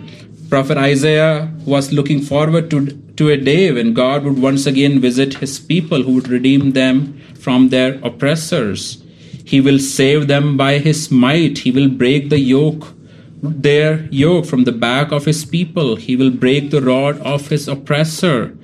Prophet 0.52 0.76
Isaiah 0.76 1.50
was 1.64 1.94
looking 1.94 2.20
forward 2.20 2.70
to, 2.72 3.01
to 3.16 3.28
a 3.30 3.36
day 3.36 3.70
when 3.72 3.94
God 3.94 4.24
would 4.24 4.40
once 4.40 4.66
again 4.66 5.00
visit 5.00 5.34
his 5.34 5.58
people 5.58 6.02
who 6.02 6.14
would 6.14 6.28
redeem 6.28 6.72
them 6.72 7.20
from 7.34 7.68
their 7.68 7.98
oppressors. 8.02 9.02
He 9.44 9.60
will 9.60 9.78
save 9.78 10.28
them 10.28 10.56
by 10.56 10.78
his 10.78 11.10
might. 11.10 11.58
He 11.58 11.70
will 11.70 11.88
break 11.88 12.30
the 12.30 12.38
yoke 12.38 12.94
their 13.42 14.06
yoke 14.12 14.46
from 14.46 14.64
the 14.64 14.72
back 14.72 15.10
of 15.10 15.24
his 15.24 15.44
people. 15.44 15.96
He 15.96 16.14
will 16.14 16.30
break 16.30 16.70
the 16.70 16.80
rod 16.80 17.18
of 17.20 17.48
his 17.48 17.66
oppressor. 17.66 18.56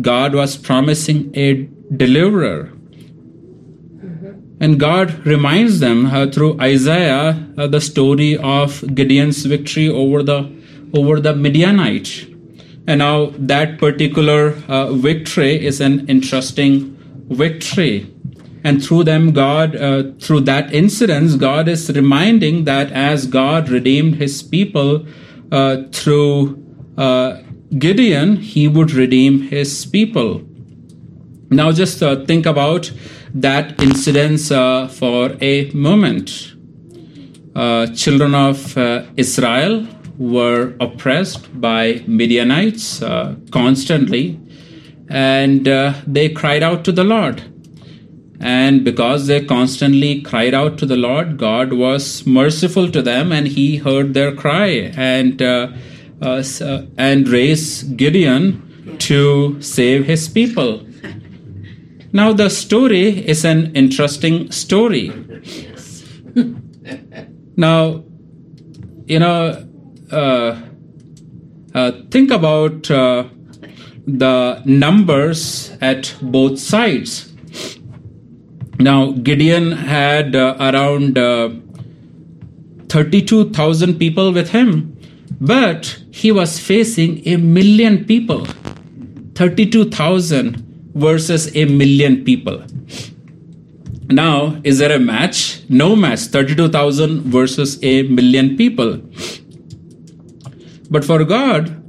God 0.00 0.34
was 0.34 0.58
promising 0.58 1.34
a 1.34 1.68
deliverer. 1.96 2.72
And 4.60 4.78
God 4.80 5.26
reminds 5.26 5.80
them 5.80 6.06
uh, 6.06 6.26
through 6.30 6.60
Isaiah 6.60 7.46
uh, 7.56 7.66
the 7.66 7.80
story 7.80 8.36
of 8.36 8.94
Gideon's 8.94 9.44
victory 9.44 9.88
over 9.88 10.22
the 10.22 10.54
over 10.94 11.20
the 11.20 11.34
Midianite. 11.34 12.35
And 12.86 12.98
now 13.00 13.32
that 13.38 13.78
particular 13.78 14.54
uh, 14.68 14.92
victory 14.92 15.64
is 15.64 15.80
an 15.80 16.08
interesting 16.08 16.96
victory. 17.28 18.12
And 18.62 18.84
through 18.84 19.04
them, 19.04 19.32
God, 19.32 19.76
uh, 19.76 20.12
through 20.20 20.40
that 20.42 20.72
incident, 20.72 21.38
God 21.38 21.68
is 21.68 21.90
reminding 21.90 22.64
that 22.64 22.90
as 22.92 23.26
God 23.26 23.68
redeemed 23.68 24.16
his 24.16 24.42
people 24.42 25.06
uh, 25.52 25.82
through 25.92 26.64
uh, 26.96 27.42
Gideon, 27.78 28.36
he 28.36 28.66
would 28.68 28.92
redeem 28.92 29.42
his 29.42 29.86
people. 29.86 30.42
Now, 31.50 31.70
just 31.72 32.02
uh, 32.02 32.24
think 32.24 32.46
about 32.46 32.90
that 33.34 33.80
incident 33.80 34.50
uh, 34.50 34.88
for 34.88 35.36
a 35.40 35.70
moment. 35.70 36.52
Children 37.94 38.34
of 38.34 38.76
Israel 39.16 39.86
were 40.18 40.74
oppressed 40.80 41.60
by 41.60 42.02
Midianites 42.06 43.02
uh, 43.02 43.36
constantly, 43.50 44.40
and 45.08 45.68
uh, 45.68 45.94
they 46.06 46.28
cried 46.28 46.62
out 46.62 46.84
to 46.84 46.92
the 46.92 47.04
Lord. 47.04 47.42
And 48.38 48.84
because 48.84 49.26
they 49.26 49.44
constantly 49.44 50.20
cried 50.20 50.52
out 50.52 50.76
to 50.78 50.86
the 50.86 50.96
Lord, 50.96 51.38
God 51.38 51.72
was 51.72 52.26
merciful 52.26 52.90
to 52.90 53.00
them, 53.00 53.32
and 53.32 53.48
He 53.48 53.76
heard 53.76 54.14
their 54.14 54.34
cry 54.34 54.92
and 54.96 55.40
and 55.40 57.28
raised 57.28 57.96
Gideon 57.96 58.98
to 58.98 59.60
save 59.60 60.06
His 60.06 60.28
people. 60.28 60.86
Now, 62.12 62.32
the 62.32 62.48
story 62.48 63.08
is 63.28 63.44
an 63.44 63.74
interesting 63.76 64.50
story. 64.50 65.12
now, 67.56 68.04
you 69.06 69.18
know, 69.18 69.32
uh, 69.32 69.60
uh, 69.60 69.65
think 72.10 72.30
about 72.30 72.90
uh, 72.90 73.24
the 74.06 74.62
numbers 74.64 75.72
at 75.80 76.14
both 76.22 76.58
sides. 76.58 77.32
Now, 78.78 79.12
Gideon 79.12 79.72
had 79.72 80.36
uh, 80.36 80.56
around 80.60 81.18
uh, 81.18 81.50
32,000 82.88 83.98
people 83.98 84.32
with 84.32 84.50
him, 84.50 84.96
but 85.40 85.98
he 86.12 86.30
was 86.30 86.58
facing 86.58 87.26
a 87.26 87.36
million 87.36 88.04
people. 88.04 88.46
32,000 89.34 90.92
versus 90.94 91.54
a 91.56 91.64
million 91.64 92.24
people. 92.24 92.62
Now, 94.08 94.60
is 94.62 94.78
there 94.78 94.92
a 94.92 94.98
match? 95.00 95.62
No 95.68 95.96
match. 95.96 96.20
32,000 96.20 97.22
versus 97.22 97.78
a 97.82 98.02
million 98.04 98.56
people. 98.56 99.00
But 100.90 101.04
for 101.04 101.24
God, 101.24 101.82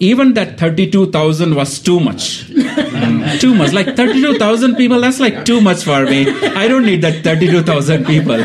even 0.00 0.34
that 0.34 0.58
32,000 0.58 1.54
was 1.54 1.78
too 1.78 2.00
much. 2.00 2.46
too 3.40 3.54
much. 3.54 3.72
Like 3.72 3.96
32,000 3.96 4.76
people, 4.76 5.00
that's 5.00 5.20
like 5.20 5.44
too 5.44 5.60
much 5.60 5.84
for 5.84 6.04
me. 6.04 6.28
I 6.28 6.68
don't 6.68 6.84
need 6.84 7.02
that 7.02 7.22
32,000 7.22 8.04
people. 8.04 8.44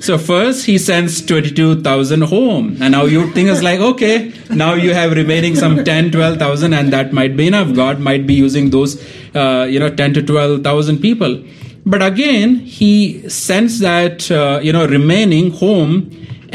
So 0.00 0.18
first 0.18 0.66
he 0.66 0.78
sends 0.78 1.24
22,000 1.24 2.22
home. 2.22 2.76
And 2.80 2.92
now 2.92 3.04
your 3.04 3.26
thing 3.32 3.48
is 3.48 3.62
like, 3.62 3.80
okay, 3.80 4.32
now 4.50 4.74
you 4.74 4.94
have 4.94 5.12
remaining 5.12 5.56
some 5.56 5.84
10, 5.84 6.12
12,000 6.12 6.72
and 6.72 6.92
that 6.92 7.12
might 7.12 7.36
be 7.36 7.46
enough. 7.46 7.74
God 7.74 7.98
might 7.98 8.26
be 8.26 8.34
using 8.34 8.70
those, 8.70 9.02
uh, 9.34 9.66
you 9.68 9.80
know, 9.80 9.88
10 9.88 10.14
to 10.14 10.22
12,000 10.22 10.98
people. 10.98 11.42
But 11.84 12.02
again, 12.02 12.56
he 12.56 13.28
sends 13.28 13.78
that, 13.80 14.30
uh, 14.30 14.60
you 14.62 14.72
know, 14.72 14.86
remaining 14.86 15.50
home 15.50 16.10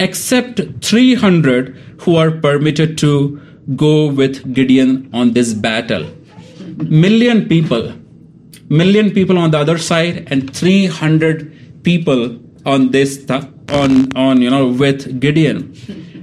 except 0.05 0.61
300 0.81 1.75
who 2.01 2.15
are 2.15 2.31
permitted 2.31 2.97
to 2.99 3.11
go 3.75 4.07
with 4.07 4.53
Gideon 4.53 5.09
on 5.13 5.33
this 5.33 5.53
battle. 5.53 6.05
Million 7.05 7.47
people, 7.47 7.93
million 8.69 9.11
people 9.11 9.37
on 9.37 9.51
the 9.51 9.59
other 9.59 9.77
side 9.77 10.27
and 10.31 10.53
300 10.53 11.83
people 11.83 12.39
on 12.65 12.91
this 12.91 13.25
th- 13.25 13.45
on 13.81 14.15
on 14.15 14.41
you 14.41 14.49
know 14.49 14.67
with 14.67 15.19
Gideon. 15.19 15.59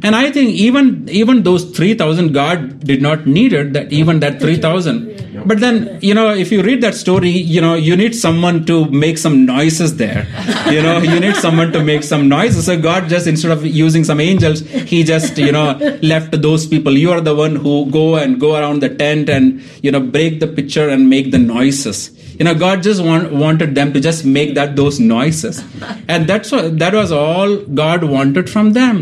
And 0.03 0.15
I 0.15 0.31
think 0.31 0.51
even 0.51 1.09
even 1.11 1.43
those 1.43 1.65
three 1.77 1.95
thousand 1.95 2.33
God 2.33 2.85
did 2.91 3.03
not 3.03 3.27
need 3.27 3.53
it 3.53 3.73
that 3.73 3.93
even 3.93 4.21
that 4.21 4.41
three 4.41 4.57
thousand. 4.57 5.18
But 5.49 5.61
then 5.61 5.99
you 6.03 6.15
know 6.15 6.29
if 6.45 6.53
you 6.53 6.63
read 6.63 6.83
that 6.83 6.95
story, 6.95 7.31
you 7.31 7.61
know 7.61 7.75
you 7.75 7.97
need 7.97 8.15
someone 8.15 8.65
to 8.67 8.85
make 9.05 9.17
some 9.19 9.47
noises 9.47 9.97
there. 9.97 10.27
You 10.71 10.83
know 10.83 10.99
you 10.99 11.19
need 11.21 11.37
someone 11.37 11.73
to 11.73 11.83
make 11.83 12.03
some 12.03 12.29
noises. 12.29 12.67
So 12.67 12.79
God 12.81 13.09
just 13.09 13.27
instead 13.27 13.53
of 13.53 13.65
using 13.65 14.05
some 14.05 14.21
angels, 14.21 14.61
He 14.93 15.03
just 15.05 15.39
you 15.39 15.53
know 15.53 15.69
left 16.03 16.41
those 16.43 16.67
people. 16.67 16.99
You 17.05 17.13
are 17.13 17.23
the 17.23 17.35
one 17.35 17.57
who 17.57 17.91
go 17.91 18.17
and 18.17 18.39
go 18.39 18.57
around 18.61 18.81
the 18.87 18.91
tent 19.03 19.31
and 19.31 19.63
you 19.83 19.91
know 19.91 20.01
break 20.01 20.41
the 20.41 20.49
picture 20.61 20.89
and 20.89 21.09
make 21.09 21.31
the 21.31 21.39
noises 21.39 22.11
you 22.39 22.45
know 22.45 22.55
god 22.55 22.83
just 22.83 23.03
want, 23.03 23.33
wanted 23.33 23.75
them 23.75 23.93
to 23.93 24.01
just 24.01 24.25
make 24.25 24.55
that 24.55 24.77
those 24.77 25.01
noises 25.01 25.63
and 26.09 26.29
that's 26.29 26.53
what 26.53 26.79
that 26.79 26.95
was 26.95 27.11
all 27.11 27.57
god 27.83 28.05
wanted 28.05 28.49
from 28.49 28.73
them 28.75 29.01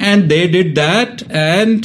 and 0.00 0.28
they 0.28 0.48
did 0.48 0.74
that 0.74 1.22
and 1.30 1.84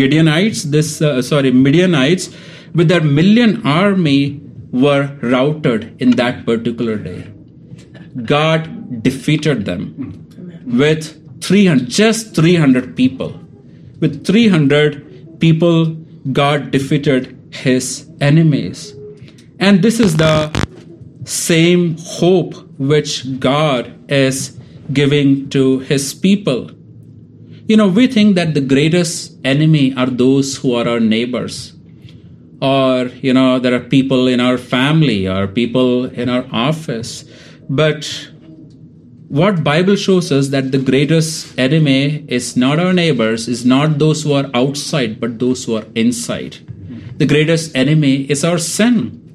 gideonites 0.00 0.64
this 0.64 1.00
uh, 1.00 1.22
sorry 1.22 1.52
midianites 1.52 2.28
with 2.76 2.88
their 2.92 3.06
million 3.18 3.54
army 3.66 4.40
were 4.84 5.04
routed 5.34 5.86
in 6.06 6.16
that 6.22 6.44
particular 6.48 6.96
day 7.08 7.20
god 8.34 8.68
defeated 9.08 9.64
them 9.70 9.86
with 10.82 11.08
300 11.48 11.88
just 12.00 12.34
300 12.40 12.90
people 13.00 13.32
with 14.04 14.20
300 14.30 15.00
people 15.46 15.80
god 16.42 16.70
defeated 16.76 17.32
his 17.64 17.90
enemies 18.30 18.86
and 19.58 19.82
this 19.82 20.00
is 20.00 20.16
the 20.16 20.34
same 21.24 21.96
hope 21.98 22.54
which 22.78 23.38
God 23.40 23.92
is 24.10 24.58
giving 24.92 25.48
to 25.50 25.80
his 25.80 26.14
people. 26.14 26.70
You 27.66 27.76
know, 27.76 27.88
we 27.88 28.06
think 28.06 28.36
that 28.36 28.54
the 28.54 28.60
greatest 28.60 29.36
enemy 29.44 29.94
are 29.94 30.06
those 30.06 30.56
who 30.56 30.74
are 30.74 30.86
our 30.88 31.00
neighbors. 31.00 31.75
Or, 32.60 33.06
you 33.20 33.34
know, 33.34 33.58
there 33.58 33.74
are 33.74 33.80
people 33.80 34.28
in 34.28 34.40
our 34.40 34.56
family 34.56 35.28
or 35.28 35.46
people 35.46 36.06
in 36.06 36.28
our 36.28 36.46
office. 36.52 37.24
But 37.68 38.30
what 39.28 39.62
Bible 39.62 39.96
shows 39.96 40.32
us 40.32 40.48
that 40.48 40.72
the 40.72 40.78
greatest 40.78 41.58
enemy 41.58 42.24
is 42.28 42.56
not 42.56 42.78
our 42.78 42.92
neighbors, 42.92 43.48
is 43.48 43.66
not 43.66 43.98
those 43.98 44.22
who 44.22 44.32
are 44.32 44.50
outside, 44.54 45.20
but 45.20 45.38
those 45.38 45.64
who 45.64 45.76
are 45.76 45.84
inside. 45.94 46.56
The 47.18 47.26
greatest 47.26 47.76
enemy 47.76 48.22
is 48.30 48.44
our 48.44 48.58
sin 48.58 49.26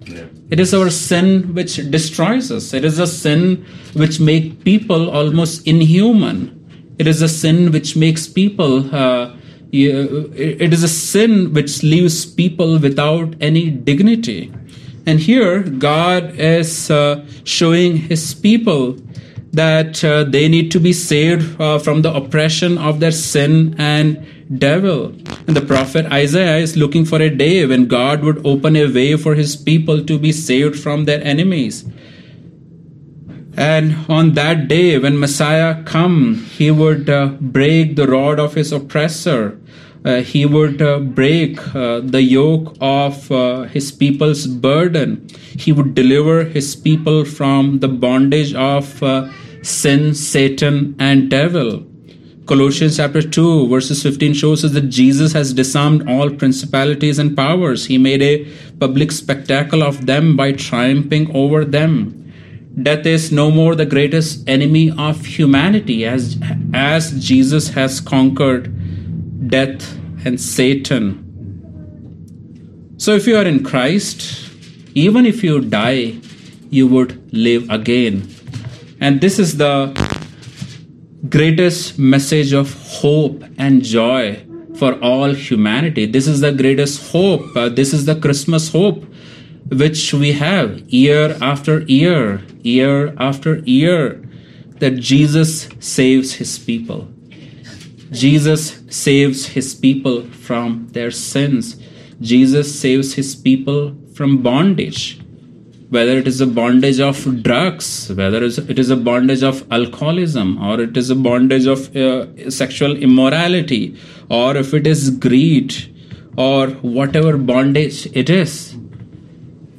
it 0.51 0.59
is 0.59 0.73
our 0.73 0.89
sin 0.89 1.53
which 1.55 1.77
destroys 1.89 2.51
us. 2.51 2.73
It 2.73 2.83
is 2.83 2.99
a 2.99 3.07
sin 3.07 3.65
which 3.93 4.19
makes 4.19 4.53
people 4.63 5.09
almost 5.09 5.65
inhuman. 5.65 6.57
It 6.99 7.07
is 7.07 7.21
a 7.21 7.29
sin 7.29 7.71
which 7.71 7.95
makes 7.95 8.27
people, 8.27 8.93
uh, 8.93 9.33
it 9.71 10.73
is 10.73 10.83
a 10.83 10.87
sin 10.87 11.53
which 11.53 11.83
leaves 11.83 12.25
people 12.25 12.77
without 12.79 13.35
any 13.39 13.69
dignity. 13.69 14.51
And 15.05 15.19
here, 15.19 15.63
God 15.63 16.35
is 16.35 16.91
uh, 16.91 17.25
showing 17.43 17.97
His 17.97 18.33
people 18.33 18.97
that 19.53 20.03
uh, 20.03 20.23
they 20.23 20.47
need 20.47 20.71
to 20.71 20.79
be 20.79 20.93
saved 20.93 21.59
uh, 21.59 21.77
from 21.79 22.01
the 22.01 22.13
oppression 22.13 22.77
of 22.77 22.99
their 22.99 23.11
sin 23.11 23.75
and 23.77 24.25
devil. 24.59 25.07
And 25.47 25.55
the 25.55 25.61
prophet 25.61 26.05
Isaiah 26.05 26.57
is 26.57 26.77
looking 26.77 27.05
for 27.05 27.21
a 27.21 27.29
day 27.29 27.65
when 27.65 27.87
God 27.87 28.23
would 28.23 28.45
open 28.45 28.75
a 28.75 28.87
way 28.87 29.17
for 29.17 29.35
his 29.35 29.55
people 29.55 30.03
to 30.05 30.17
be 30.17 30.31
saved 30.31 30.79
from 30.79 31.05
their 31.05 31.23
enemies. 31.23 31.85
And 33.57 34.05
on 34.09 34.33
that 34.33 34.67
day, 34.67 34.97
when 34.97 35.19
Messiah 35.19 35.83
come, 35.83 36.35
he 36.51 36.71
would 36.71 37.09
uh, 37.09 37.27
break 37.39 37.95
the 37.95 38.07
rod 38.07 38.39
of 38.39 38.53
his 38.53 38.71
oppressor. 38.71 39.59
Uh, 40.03 40.21
he 40.21 40.45
would 40.45 40.81
uh, 40.81 40.99
break 40.99 41.59
uh, 41.75 41.99
the 41.99 42.23
yoke 42.23 42.75
of 42.81 43.31
uh, 43.31 43.63
his 43.63 43.91
people's 43.91 44.47
burden. 44.47 45.27
He 45.59 45.71
would 45.71 45.93
deliver 45.93 46.43
his 46.45 46.75
people 46.75 47.25
from 47.25 47.79
the 47.79 47.87
bondage 47.87 48.53
of 48.55 49.03
uh, 49.03 49.29
sin, 49.61 50.15
Satan, 50.15 50.95
and 50.97 51.29
devil. 51.29 51.85
Colossians 52.47 52.97
chapter 52.97 53.21
2, 53.21 53.67
verses 53.67 54.01
15 54.01 54.33
shows 54.33 54.65
us 54.65 54.71
that 54.71 54.89
Jesus 54.89 55.33
has 55.33 55.53
disarmed 55.53 56.09
all 56.09 56.31
principalities 56.31 57.19
and 57.19 57.35
powers. 57.35 57.85
He 57.85 57.97
made 57.97 58.21
a 58.21 58.45
public 58.79 59.11
spectacle 59.11 59.83
of 59.83 60.07
them 60.07 60.35
by 60.35 60.53
triumphing 60.53 61.33
over 61.35 61.63
them. 61.63 62.20
Death 62.79 63.05
is 63.05 63.31
no 63.31 63.51
more 63.51 63.75
the 63.75 63.85
greatest 63.85 64.47
enemy 64.47 64.91
of 64.97 65.25
humanity 65.25 66.05
as, 66.05 66.37
as 66.73 67.11
Jesus 67.23 67.69
has 67.69 67.99
conquered 67.99 68.71
death 69.49 69.97
and 70.25 70.39
Satan. 70.39 71.27
So, 72.97 73.13
if 73.15 73.27
you 73.27 73.35
are 73.35 73.45
in 73.45 73.63
Christ, 73.63 74.49
even 74.93 75.25
if 75.25 75.43
you 75.43 75.59
die, 75.59 76.15
you 76.69 76.87
would 76.87 77.33
live 77.33 77.69
again. 77.69 78.29
And 79.01 79.19
this 79.19 79.37
is 79.37 79.57
the 79.57 79.91
greatest 81.27 81.99
message 81.99 82.53
of 82.53 82.73
hope 82.73 83.43
and 83.57 83.83
joy 83.83 84.45
for 84.75 84.93
all 84.99 85.33
humanity. 85.33 86.05
This 86.05 86.27
is 86.27 86.39
the 86.39 86.51
greatest 86.51 87.11
hope. 87.11 87.55
Uh, 87.55 87.69
this 87.69 87.93
is 87.93 88.05
the 88.05 88.15
Christmas 88.15 88.71
hope 88.71 89.03
which 89.71 90.13
we 90.13 90.33
have 90.33 90.79
year 90.89 91.37
after 91.41 91.81
year, 91.81 92.43
year 92.61 93.13
after 93.17 93.59
year, 93.59 94.21
that 94.79 94.97
Jesus 94.97 95.69
saves 95.79 96.33
his 96.33 96.59
people. 96.59 97.07
Jesus 98.11 98.81
saves 98.89 99.47
his 99.47 99.73
people 99.73 100.23
from 100.23 100.89
their 100.91 101.11
sins. 101.11 101.77
Jesus 102.19 102.77
saves 102.77 103.13
his 103.13 103.35
people 103.35 103.95
from 104.13 104.43
bondage 104.43 105.21
whether 105.95 106.17
it 106.17 106.25
is 106.25 106.39
a 106.39 106.47
bondage 106.47 107.01
of 107.01 107.17
drugs, 107.43 108.09
whether 108.15 108.41
it 108.43 108.79
is 108.79 108.89
a 108.89 108.95
bondage 108.95 109.43
of 109.43 109.69
alcoholism, 109.69 110.57
or 110.63 110.79
it 110.79 110.95
is 110.95 111.09
a 111.09 111.15
bondage 111.15 111.65
of 111.65 111.93
uh, 111.93 112.49
sexual 112.49 112.95
immorality, 112.95 113.97
or 114.29 114.55
if 114.55 114.73
it 114.73 114.87
is 114.87 115.09
greed, 115.09 115.75
or 116.37 116.67
whatever 116.99 117.35
bondage 117.37 118.05
it 118.13 118.29
is, 118.29 118.73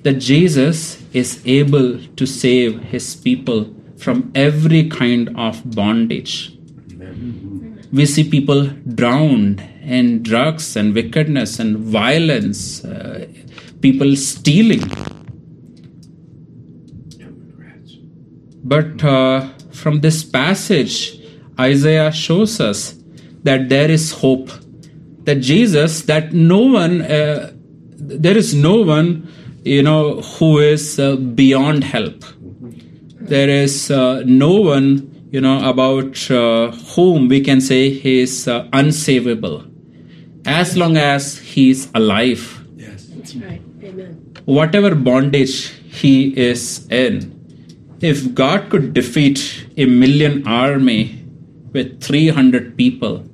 that 0.02 0.14
Jesus 0.14 1.02
is 1.12 1.40
able 1.44 1.98
to 2.16 2.26
save 2.26 2.80
his 2.84 3.14
people 3.14 3.74
from 3.96 4.32
every 4.34 4.88
kind 4.88 5.34
of 5.36 5.74
bondage. 5.74 6.56
We 7.92 8.06
see 8.06 8.28
people 8.28 8.66
drowned 8.94 9.62
in 9.82 10.22
drugs 10.22 10.76
and 10.76 10.94
wickedness 10.94 11.58
and 11.58 11.76
violence, 11.76 12.84
uh, 12.84 13.26
people 13.80 14.16
stealing 14.16 14.82
But 18.72 19.04
uh, 19.04 19.48
from 19.70 20.00
this 20.00 20.22
passage, 20.22 21.20
Isaiah 21.58 22.12
shows 22.12 22.60
us 22.60 22.94
that 23.42 23.68
there 23.68 23.90
is 23.90 24.12
hope. 24.12 24.50
That 25.24 25.40
Jesus, 25.40 26.02
that 26.02 26.32
no 26.32 26.60
one, 26.60 27.02
uh, 27.02 27.52
there 27.96 28.36
is 28.36 28.54
no 28.54 28.82
one, 28.82 29.28
you 29.64 29.82
know, 29.82 30.20
who 30.20 30.58
is 30.58 30.98
uh, 30.98 31.16
beyond 31.16 31.84
help. 31.84 32.24
There 33.20 33.48
is 33.48 33.90
uh, 33.90 34.22
no 34.26 34.60
one, 34.60 35.28
you 35.30 35.40
know, 35.40 35.68
about 35.68 36.30
uh, 36.30 36.72
whom 36.94 37.28
we 37.28 37.40
can 37.40 37.60
say 37.60 37.90
he 37.90 38.20
is 38.20 38.48
uh, 38.48 38.64
unsavable. 38.72 39.68
As 40.44 40.76
long 40.76 40.96
as 40.96 41.38
he 41.38 41.70
is 41.70 41.88
alive. 41.94 42.64
Yes. 42.76 43.06
That's 43.06 43.36
right. 43.36 43.62
Amen. 43.84 44.34
Whatever 44.44 44.94
bondage 44.96 45.68
he 45.68 46.36
is 46.36 46.86
in, 46.90 47.38
if 48.00 48.34
God 48.34 48.68
could 48.70 48.92
defeat 48.92 49.66
a 49.76 49.86
million 49.86 50.46
army 50.46 51.24
with 51.72 52.02
300 52.02 52.76
people, 52.76 53.24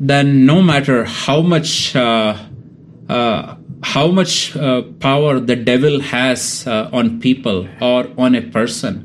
then 0.00 0.46
no 0.46 0.62
matter 0.62 1.04
how 1.04 1.42
much 1.42 1.94
uh, 1.94 2.36
uh, 3.08 3.55
how 3.82 4.08
much 4.08 4.56
uh, 4.56 4.82
power 5.00 5.38
the 5.40 5.56
devil 5.56 6.00
has 6.00 6.66
uh, 6.66 6.90
on 6.92 7.20
people 7.20 7.68
or 7.80 8.08
on 8.18 8.34
a 8.34 8.42
person, 8.42 9.02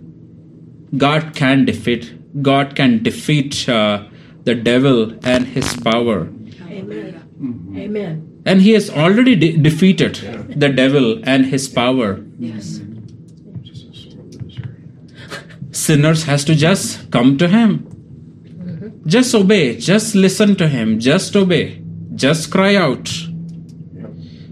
God 0.97 1.35
can 1.35 1.65
defeat. 1.65 2.13
God 2.41 2.75
can 2.75 3.03
defeat 3.03 3.67
uh, 3.67 4.05
the 4.43 4.55
devil 4.55 5.13
and 5.23 5.47
his 5.47 5.75
power, 5.77 6.29
Amen. 6.69 7.73
Amen. 7.75 8.41
and 8.45 8.61
He 8.61 8.71
has 8.71 8.89
already 8.89 9.35
de- 9.35 9.57
defeated 9.57 10.15
the 10.55 10.69
devil 10.69 11.19
and 11.23 11.45
his 11.45 11.67
power. 11.67 12.23
Yes. 12.39 12.79
sinners 15.71 16.23
has 16.23 16.43
to 16.45 16.53
just 16.53 17.09
come 17.11 17.37
to 17.37 17.47
him 17.47 17.87
just 19.05 19.33
obey 19.33 19.77
just 19.77 20.15
listen 20.15 20.55
to 20.55 20.67
him 20.67 20.99
just 20.99 21.35
obey 21.35 21.81
just 22.15 22.51
cry 22.51 22.75
out 22.75 23.09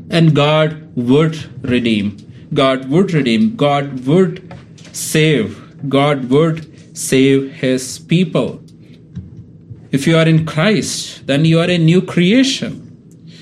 and 0.10 0.36
god 0.36 0.76
would 0.95 1.38
redeem. 1.63 2.17
God 2.54 2.89
would 2.89 3.13
redeem. 3.13 3.56
God 3.56 4.06
would 4.08 4.41
save. 4.91 5.58
God 5.88 6.30
would 6.30 6.98
save 6.98 7.52
his 7.52 8.00
people. 8.00 8.62
If 9.91 10.08
you 10.08 10.17
are 10.17 10.28
in 10.28 10.45
christ 10.45 11.26
then 11.28 11.45
you 11.45 11.60
are 11.60 11.69
a 11.69 11.78
new 11.78 12.02
creation. 12.02 12.86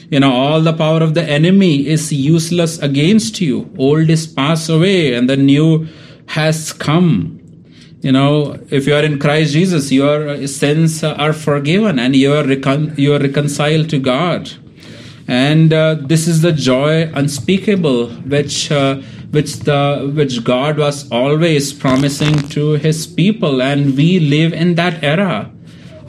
You 0.09 0.21
know 0.21 0.31
all 0.31 0.61
the 0.61 0.73
power 0.73 1.01
of 1.01 1.13
the 1.13 1.23
enemy 1.23 1.87
is 1.87 2.11
useless 2.13 2.77
against 2.79 3.41
you. 3.41 3.73
Old 3.77 4.09
is 4.09 4.25
passed 4.27 4.69
away 4.69 5.13
and 5.13 5.29
the 5.29 5.37
new 5.37 5.87
has 6.27 6.71
come. 6.71 7.37
You 8.01 8.11
know 8.11 8.59
if 8.69 8.85
you 8.87 8.93
are 8.95 9.03
in 9.03 9.17
christ 9.19 9.53
jesus 9.53 9.91
your 9.91 10.45
sins 10.47 11.03
are 11.03 11.33
forgiven 11.33 11.97
and 11.97 12.15
you 12.15 12.31
are 12.33 12.43
recon- 12.43 12.93
you 12.95 13.13
are 13.13 13.19
reconciled 13.19 13.89
to 13.89 13.97
god 13.97 14.51
and 15.27 15.73
uh, 15.73 15.95
this 15.95 16.27
is 16.27 16.41
the 16.41 16.53
joy 16.53 17.11
unspeakable 17.13 18.07
which 18.33 18.71
uh, 18.71 18.95
which 19.31 19.59
the 19.59 20.11
which 20.15 20.43
god 20.43 20.77
was 20.77 21.09
always 21.11 21.73
promising 21.73 22.35
to 22.49 22.71
his 22.73 23.05
people. 23.05 23.61
And 23.61 23.97
we 23.97 24.19
live 24.19 24.53
in 24.53 24.75
that 24.75 25.03
era. 25.03 25.51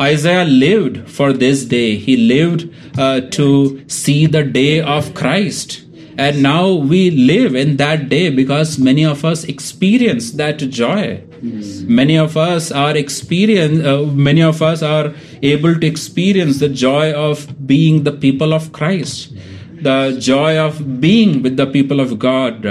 Isaiah 0.00 0.44
lived 0.44 1.10
for 1.10 1.32
this 1.32 1.64
day. 1.64 1.96
He 1.96 2.16
lived 2.16 2.72
uh, 2.96 3.22
to 3.32 3.82
see 3.88 4.26
the 4.26 4.44
day 4.44 4.80
of 4.80 5.14
christ 5.14 5.87
and 6.18 6.42
now 6.42 6.72
we 6.72 7.10
live 7.12 7.54
in 7.54 7.76
that 7.76 8.08
day 8.08 8.28
because 8.28 8.76
many 8.76 9.04
of 9.04 9.24
us 9.24 9.44
experience 9.44 10.32
that 10.32 10.56
joy. 10.56 11.22
Many 11.86 12.18
of 12.18 12.36
us 12.36 12.72
are 12.72 12.96
experience 12.96 13.86
uh, 13.86 14.02
many 14.02 14.42
of 14.42 14.60
us 14.60 14.82
are 14.82 15.14
able 15.42 15.78
to 15.78 15.86
experience 15.86 16.58
the 16.58 16.68
joy 16.68 17.12
of 17.12 17.66
being 17.68 18.02
the 18.02 18.10
people 18.10 18.52
of 18.52 18.72
christ. 18.72 19.32
The 19.80 20.18
joy 20.18 20.58
of 20.58 21.00
being 21.00 21.40
with 21.42 21.56
the 21.56 21.66
people 21.66 22.00
of 22.00 22.18
god. 22.18 22.62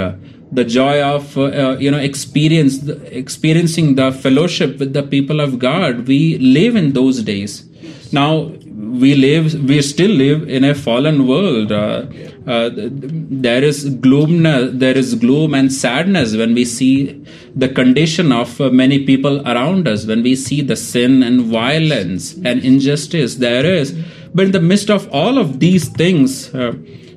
The 0.52 0.64
joy 0.64 1.00
of 1.02 1.38
uh, 1.38 1.44
uh, 1.44 1.76
you 1.78 1.90
know 1.90 1.98
experience 1.98 2.86
experiencing 3.22 3.94
the 3.94 4.12
fellowship 4.12 4.78
with 4.78 4.92
the 4.92 5.02
people 5.02 5.40
of 5.40 5.58
god. 5.58 6.06
We 6.06 6.36
live 6.36 6.76
in 6.76 6.92
those 6.92 7.22
days. 7.22 7.64
Now 8.12 8.52
we 9.00 9.14
live 9.14 9.54
we 9.68 9.80
still 9.82 10.10
live 10.10 10.48
in 10.48 10.64
a 10.64 10.74
fallen 10.74 11.26
world. 11.26 11.72
Uh, 11.72 12.06
uh, 12.46 12.70
there 12.74 13.62
is 13.62 13.88
gloom 14.06 14.42
there 14.78 14.96
is 14.96 15.14
gloom 15.14 15.54
and 15.54 15.72
sadness 15.72 16.36
when 16.36 16.54
we 16.54 16.64
see 16.64 17.24
the 17.54 17.68
condition 17.68 18.32
of 18.32 18.60
uh, 18.60 18.70
many 18.70 19.04
people 19.04 19.40
around 19.46 19.86
us 19.86 20.06
when 20.06 20.22
we 20.22 20.34
see 20.34 20.60
the 20.60 20.76
sin 20.76 21.22
and 21.22 21.42
violence 21.42 22.34
and 22.44 22.64
injustice 22.64 23.36
there 23.36 23.66
is. 23.66 23.92
But 24.34 24.46
in 24.46 24.52
the 24.52 24.60
midst 24.60 24.90
of 24.90 25.08
all 25.12 25.38
of 25.38 25.60
these 25.60 25.88
things 25.88 26.54
uh, 26.54 26.72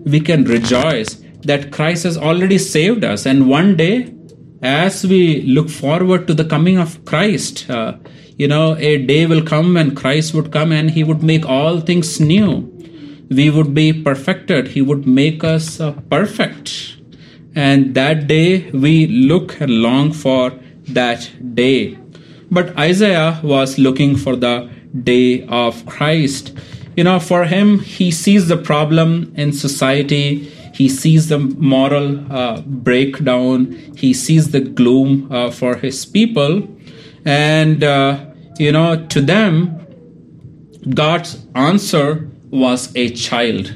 we 0.05 0.19
can 0.19 0.43
rejoice 0.45 1.21
that 1.43 1.71
christ 1.71 2.03
has 2.03 2.17
already 2.17 2.57
saved 2.57 3.03
us. 3.03 3.25
And 3.25 3.49
one 3.49 3.75
day 3.75 4.13
as 4.61 5.05
we 5.05 5.41
look 5.41 5.69
forward 5.69 6.27
to 6.27 6.33
the 6.35 6.45
coming 6.45 6.77
of 6.77 7.03
christ 7.05 7.69
uh, 7.69 7.93
you 8.41 8.47
know, 8.47 8.75
a 8.77 8.97
day 8.97 9.27
will 9.27 9.43
come 9.43 9.75
when 9.75 9.93
Christ 9.93 10.33
would 10.33 10.51
come 10.51 10.71
and 10.71 10.89
he 10.89 11.03
would 11.03 11.21
make 11.21 11.45
all 11.45 11.79
things 11.79 12.19
new. 12.19 12.49
We 13.29 13.51
would 13.51 13.75
be 13.75 13.93
perfected. 13.93 14.69
He 14.69 14.81
would 14.81 15.05
make 15.05 15.43
us 15.43 15.79
uh, 15.79 15.91
perfect. 16.09 16.95
And 17.53 17.93
that 17.93 18.25
day 18.25 18.71
we 18.71 19.05
look 19.05 19.61
and 19.61 19.83
long 19.83 20.11
for 20.11 20.53
that 20.87 21.29
day. 21.53 21.99
But 22.49 22.75
Isaiah 22.79 23.39
was 23.43 23.77
looking 23.77 24.15
for 24.15 24.35
the 24.35 24.71
day 25.03 25.45
of 25.45 25.85
Christ. 25.85 26.51
You 26.97 27.03
know, 27.03 27.19
for 27.19 27.45
him, 27.45 27.77
he 27.77 28.09
sees 28.09 28.47
the 28.47 28.57
problem 28.57 29.31
in 29.35 29.53
society. 29.53 30.49
He 30.73 30.89
sees 30.89 31.29
the 31.29 31.37
moral 31.37 32.33
uh, 32.33 32.61
breakdown. 32.61 33.73
He 33.95 34.15
sees 34.15 34.49
the 34.49 34.61
gloom 34.61 35.31
uh, 35.31 35.51
for 35.51 35.75
his 35.75 36.07
people. 36.07 36.67
And 37.23 37.83
uh, 37.83 38.30
you 38.61 38.71
know, 38.71 39.07
to 39.07 39.21
them, 39.21 39.51
God's 40.93 41.43
answer 41.55 42.29
was 42.51 42.95
a 42.95 43.09
child. 43.09 43.73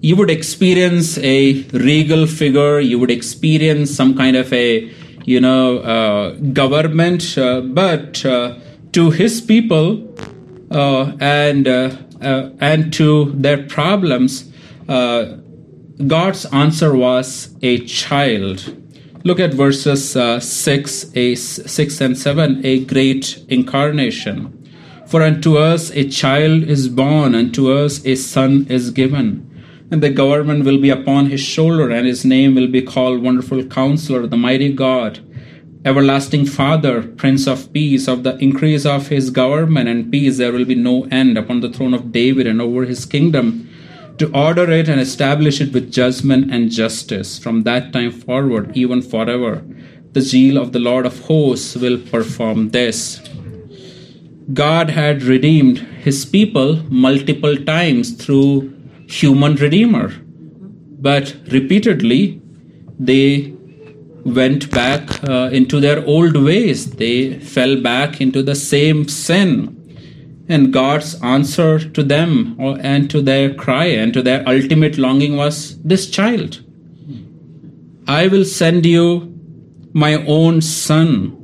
You 0.00 0.14
would 0.16 0.30
experience 0.30 1.18
a 1.18 1.62
regal 1.72 2.26
figure, 2.28 2.78
you 2.78 3.00
would 3.00 3.10
experience 3.10 3.90
some 3.90 4.16
kind 4.16 4.36
of 4.36 4.52
a, 4.52 4.88
you 5.24 5.40
know, 5.40 5.78
uh, 5.78 6.34
government, 6.52 7.36
uh, 7.36 7.62
but 7.62 8.24
uh, 8.24 8.58
to 8.92 9.10
his 9.10 9.40
people 9.40 10.14
uh, 10.70 11.16
and 11.20 11.66
uh, 11.66 11.96
uh, 12.20 12.50
and 12.60 12.92
to 12.92 13.32
their 13.32 13.64
problems, 13.64 14.52
God's 14.86 16.46
answer 16.46 16.94
was 16.94 17.56
a 17.62 17.78
child. 17.86 18.83
Look 19.26 19.40
at 19.40 19.54
verses 19.54 20.14
uh, 20.16 20.38
6, 20.38 21.16
a, 21.16 21.34
6 21.34 22.00
and 22.02 22.18
7, 22.18 22.60
a 22.62 22.84
great 22.84 23.42
incarnation. 23.48 24.70
For 25.06 25.22
unto 25.22 25.56
us 25.56 25.90
a 25.92 26.06
child 26.06 26.64
is 26.64 26.90
born, 26.90 27.34
unto 27.34 27.72
us 27.72 28.04
a 28.04 28.16
son 28.16 28.66
is 28.68 28.90
given. 28.90 29.50
And 29.90 30.02
the 30.02 30.10
government 30.10 30.66
will 30.66 30.78
be 30.78 30.90
upon 30.90 31.30
his 31.30 31.40
shoulder, 31.40 31.90
and 31.90 32.06
his 32.06 32.26
name 32.26 32.54
will 32.54 32.66
be 32.66 32.82
called 32.82 33.22
Wonderful 33.22 33.64
Counselor, 33.64 34.26
the 34.26 34.36
Mighty 34.36 34.70
God, 34.70 35.20
Everlasting 35.86 36.44
Father, 36.44 37.02
Prince 37.02 37.46
of 37.46 37.72
Peace. 37.72 38.06
Of 38.06 38.24
the 38.24 38.36
increase 38.36 38.84
of 38.84 39.08
his 39.08 39.30
government 39.30 39.88
and 39.88 40.12
peace 40.12 40.36
there 40.36 40.52
will 40.52 40.66
be 40.66 40.74
no 40.74 41.04
end 41.04 41.38
upon 41.38 41.60
the 41.60 41.70
throne 41.70 41.94
of 41.94 42.12
David 42.12 42.46
and 42.46 42.60
over 42.60 42.84
his 42.84 43.06
kingdom 43.06 43.70
to 44.18 44.30
order 44.32 44.70
it 44.70 44.88
and 44.88 45.00
establish 45.00 45.60
it 45.60 45.72
with 45.72 45.92
judgment 45.92 46.52
and 46.52 46.70
justice 46.70 47.38
from 47.38 47.62
that 47.62 47.92
time 47.92 48.12
forward, 48.12 48.76
even 48.76 49.02
forever. 49.02 49.64
The 50.12 50.20
zeal 50.20 50.56
of 50.56 50.72
the 50.72 50.78
Lord 50.78 51.06
of 51.06 51.18
hosts 51.20 51.74
will 51.74 51.98
perform 51.98 52.70
this. 52.70 53.20
God 54.52 54.90
had 54.90 55.22
redeemed 55.22 55.78
his 55.78 56.24
people 56.24 56.76
multiple 56.90 57.56
times 57.56 58.12
through 58.12 58.72
human 59.08 59.56
redeemer, 59.56 60.12
but 61.00 61.34
repeatedly 61.50 62.40
they 62.98 63.52
went 64.24 64.70
back 64.70 65.22
uh, 65.24 65.50
into 65.52 65.80
their 65.80 66.04
old 66.06 66.36
ways. 66.36 66.90
They 66.92 67.38
fell 67.40 67.80
back 67.80 68.20
into 68.20 68.42
the 68.42 68.54
same 68.54 69.08
sin 69.08 69.83
and 70.48 70.72
God's 70.72 71.20
answer 71.22 71.78
to 71.90 72.02
them 72.02 72.56
and 72.58 73.10
to 73.10 73.22
their 73.22 73.54
cry 73.54 73.86
and 73.86 74.12
to 74.12 74.22
their 74.22 74.46
ultimate 74.48 74.98
longing 74.98 75.36
was 75.36 75.80
this 75.82 76.10
child. 76.10 76.62
I 78.06 78.28
will 78.28 78.44
send 78.44 78.84
you 78.84 79.34
my 79.94 80.24
own 80.26 80.60
son. 80.60 81.40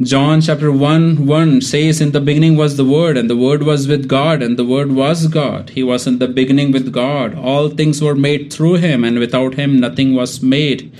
John 0.00 0.40
chapter 0.40 0.70
1 0.72 1.26
1 1.26 1.60
says, 1.60 2.00
In 2.00 2.12
the 2.12 2.20
beginning 2.20 2.56
was 2.56 2.76
the 2.76 2.84
Word, 2.84 3.16
and 3.16 3.30
the 3.30 3.36
Word 3.36 3.62
was 3.62 3.86
with 3.86 4.08
God, 4.08 4.42
and 4.42 4.58
the 4.58 4.64
Word 4.64 4.92
was 4.92 5.28
God. 5.28 5.70
He 5.70 5.82
was 5.82 6.06
in 6.08 6.18
the 6.18 6.26
beginning 6.26 6.72
with 6.72 6.92
God. 6.92 7.36
All 7.36 7.68
things 7.68 8.02
were 8.02 8.16
made 8.16 8.52
through 8.52 8.74
him, 8.74 9.04
and 9.04 9.18
without 9.18 9.54
him 9.54 9.78
nothing 9.78 10.14
was 10.14 10.42
made 10.42 10.92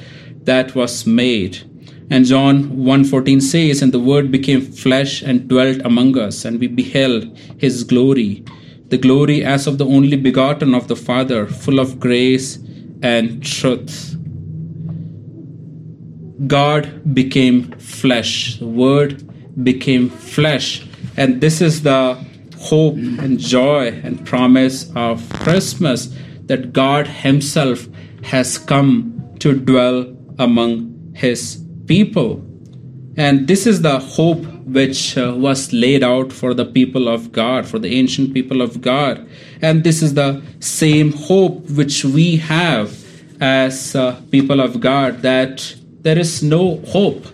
that 0.45 0.75
was 0.75 1.07
made. 1.07 1.63
And 2.15 2.27
John 2.27 2.57
1:14 2.87 3.41
says, 3.41 3.81
"And 3.81 3.93
the 3.93 4.07
word 4.09 4.27
became 4.31 4.61
flesh 4.61 5.13
and 5.23 5.49
dwelt 5.53 5.79
among 5.91 6.19
us, 6.25 6.45
and 6.45 6.61
we 6.61 6.67
beheld 6.81 7.23
his 7.57 7.85
glory, 7.93 8.43
the 8.91 8.99
glory 9.05 9.37
as 9.53 9.67
of 9.67 9.79
the 9.79 9.87
only 9.99 10.19
begotten 10.27 10.75
of 10.75 10.89
the 10.89 10.99
Father, 11.05 11.47
full 11.47 11.81
of 11.85 11.95
grace 12.07 12.59
and 13.13 13.41
truth." 13.43 13.95
God 16.57 16.91
became 17.21 17.63
flesh. 17.79 18.59
The 18.59 18.71
word 18.85 19.25
became 19.71 20.11
flesh. 20.11 20.69
And 21.17 21.41
this 21.41 21.63
is 21.71 21.81
the 21.89 22.03
hope 22.59 22.99
and 23.25 23.39
joy 23.39 23.95
and 24.05 24.23
promise 24.35 24.79
of 24.95 25.27
Christmas 25.47 26.11
that 26.53 26.73
God 26.85 27.11
Himself 27.25 27.89
has 28.35 28.59
come 28.59 28.93
to 29.39 29.59
dwell 29.73 29.99
among 30.39 30.73
His 31.15 31.62
people. 31.87 32.43
And 33.17 33.47
this 33.47 33.67
is 33.67 33.83
the 33.83 33.99
hope 33.99 34.45
which 34.65 35.19
uh, 35.19 35.35
was 35.37 35.73
laid 35.73 36.03
out 36.03 36.33
for 36.33 36.55
the 36.55 36.65
people 36.65 37.09
of 37.09 37.33
God, 37.33 37.67
for 37.67 37.79
the 37.79 37.95
ancient 37.95 38.33
people 38.33 38.63
of 38.63 38.81
God. 38.81 39.29
And 39.61 39.85
this 39.85 40.03
is 40.03 40.15
the 40.15 40.43
same 40.61 41.13
hope 41.13 41.69
which 41.71 42.05
we 42.05 42.37
have 42.37 42.99
as 43.41 43.95
uh, 43.95 44.21
people 44.31 44.61
of 44.61 44.81
God 44.81 45.23
that 45.23 45.75
there 46.01 46.19
is 46.19 46.43
no 46.43 46.77
hope. 46.89 47.27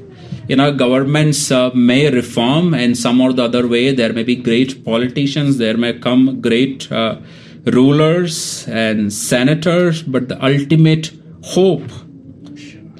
You 0.48 0.56
know, 0.56 0.72
governments 0.72 1.50
uh, 1.50 1.70
may 1.74 2.10
reform 2.10 2.74
in 2.74 2.94
some 2.94 3.20
or 3.20 3.32
the 3.32 3.44
other 3.44 3.68
way. 3.68 3.92
There 3.92 4.12
may 4.12 4.22
be 4.22 4.34
great 4.34 4.84
politicians, 4.84 5.58
there 5.58 5.76
may 5.76 5.98
come 5.98 6.40
great 6.40 6.90
uh, 6.90 7.20
rulers 7.66 8.66
and 8.66 9.12
senators, 9.12 10.02
but 10.02 10.28
the 10.28 10.42
ultimate 10.44 11.12
hope 11.42 11.90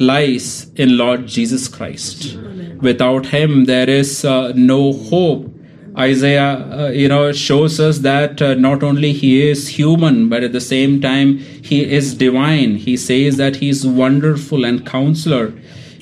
lies 0.01 0.71
in 0.77 0.97
Lord 0.97 1.27
Jesus 1.27 1.69
Christ. 1.69 2.35
Amen. 2.35 2.79
Without 2.81 3.27
him, 3.27 3.65
there 3.65 3.89
is 3.89 4.25
uh, 4.25 4.53
no 4.55 4.93
hope. 4.93 5.55
Isaiah, 5.97 6.53
uh, 6.71 6.89
you 6.91 7.09
know, 7.09 7.33
shows 7.33 7.81
us 7.81 7.99
that 7.99 8.41
uh, 8.41 8.55
not 8.55 8.85
only 8.85 9.13
he 9.13 9.49
is 9.49 9.69
human, 9.69 10.29
but 10.29 10.45
at 10.45 10.53
the 10.53 10.61
same 10.61 11.01
time 11.01 11.39
he 11.39 11.91
is 11.91 12.15
divine. 12.15 12.77
He 12.77 12.97
says 12.97 13.37
that 13.37 13.57
he 13.57 13.69
is 13.69 13.85
wonderful 13.87 14.65
and 14.65 14.87
counselor. 14.87 15.53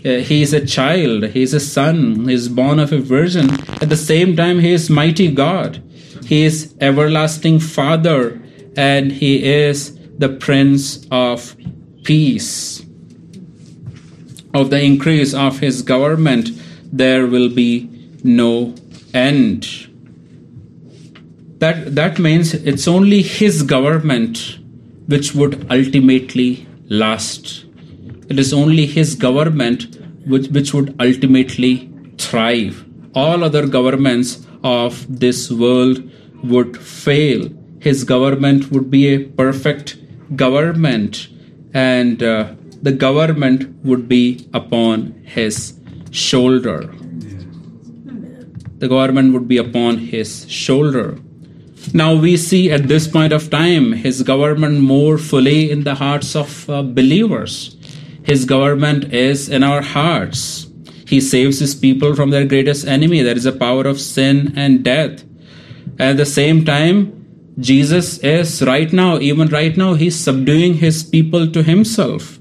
Uh, 0.05 0.19
he 0.19 0.43
is 0.43 0.53
a 0.53 0.65
child. 0.65 1.25
He 1.29 1.43
is 1.43 1.55
a 1.55 1.61
son. 1.61 2.29
He 2.29 2.35
is 2.35 2.49
born 2.49 2.79
of 2.79 2.93
a 2.93 2.99
virgin. 2.99 3.51
At 3.81 3.89
the 3.89 3.97
same 3.97 4.37
time, 4.37 4.61
he 4.61 4.73
is 4.73 4.91
mighty 4.91 5.31
God. 5.33 5.83
He 6.27 6.45
is 6.45 6.75
everlasting 6.81 7.61
Father, 7.61 8.41
and 8.77 9.11
he 9.11 9.45
is 9.45 9.99
the 10.19 10.29
Prince 10.29 11.07
of 11.11 11.57
Peace 12.05 12.86
of 14.57 14.71
the 14.71 14.83
increase 14.83 15.35
of 15.35 15.59
his 15.59 15.83
government, 15.83 16.51
there 16.93 17.27
will 17.27 17.49
be 17.49 17.73
no 18.25 18.75
end. 19.13 19.67
That, 21.59 21.95
that 21.95 22.19
means 22.19 22.55
it's 22.55 22.89
only 22.89 23.23
his 23.23 23.63
government 23.63 24.59
which 25.07 25.35
would 25.35 25.67
ultimately 25.71 26.67
last. 26.89 27.65
It 28.29 28.39
is 28.39 28.53
only 28.53 28.87
his 28.87 29.15
government 29.15 29.97
which, 30.27 30.49
which 30.49 30.75
would 30.75 30.95
ultimately 31.01 31.91
thrive. 32.19 32.85
All 33.15 33.45
other 33.45 33.67
governments 33.67 34.47
of 34.65 35.07
this 35.21 35.51
world 35.51 36.03
would 36.43 36.77
fail. 36.77 37.49
His 37.81 38.05
government 38.05 38.71
would 38.71 38.91
be 38.91 39.15
a 39.15 39.25
perfect 39.25 39.97
government, 40.37 41.29
and 41.73 42.23
uh, 42.23 42.55
the 42.87 42.93
government 42.93 43.67
would 43.85 44.09
be 44.09 44.47
upon 44.55 45.13
his 45.25 45.75
shoulder. 46.13 46.83
The 48.79 48.87
government 48.87 49.33
would 49.33 49.49
be 49.49 49.59
upon 49.59 49.99
his 49.99 50.49
shoulder. 50.49 51.19
Now 51.93 52.15
we 52.15 52.37
see 52.37 52.71
at 52.71 52.87
this 52.87 53.09
point 53.09 53.33
of 53.33 53.51
time 53.51 53.91
his 53.91 54.23
government 54.23 54.79
more 54.79 55.19
fully 55.19 55.69
in 55.69 55.83
the 55.83 55.97
hearts 55.97 56.37
of 56.37 56.71
uh, 56.71 56.85
believers. 56.85 57.77
His 58.23 58.45
government 58.45 59.13
is 59.13 59.49
in 59.49 59.65
our 59.65 59.83
hearts. 59.83 60.69
He 61.09 61.21
saves 61.21 61.59
his 61.59 61.75
people 61.75 62.15
from 62.15 62.31
their 62.31 62.47
greatest 62.47 62.87
enemy, 62.87 63.21
that 63.23 63.37
is 63.37 63.51
the 63.51 63.53
power 63.67 63.85
of 63.89 64.01
sin 64.01 64.53
and 64.55 64.85
death. 64.85 65.25
At 65.99 66.19
the 66.19 66.27
same 66.39 66.65
time, 66.65 66.97
Jesus 67.59 68.19
is 68.19 68.63
right 68.63 68.93
now, 68.93 69.19
even 69.19 69.49
right 69.49 69.77
now, 69.77 69.95
he's 69.95 70.17
subduing 70.17 70.75
his 70.75 71.03
people 71.03 71.51
to 71.51 71.65
himself. 71.65 72.39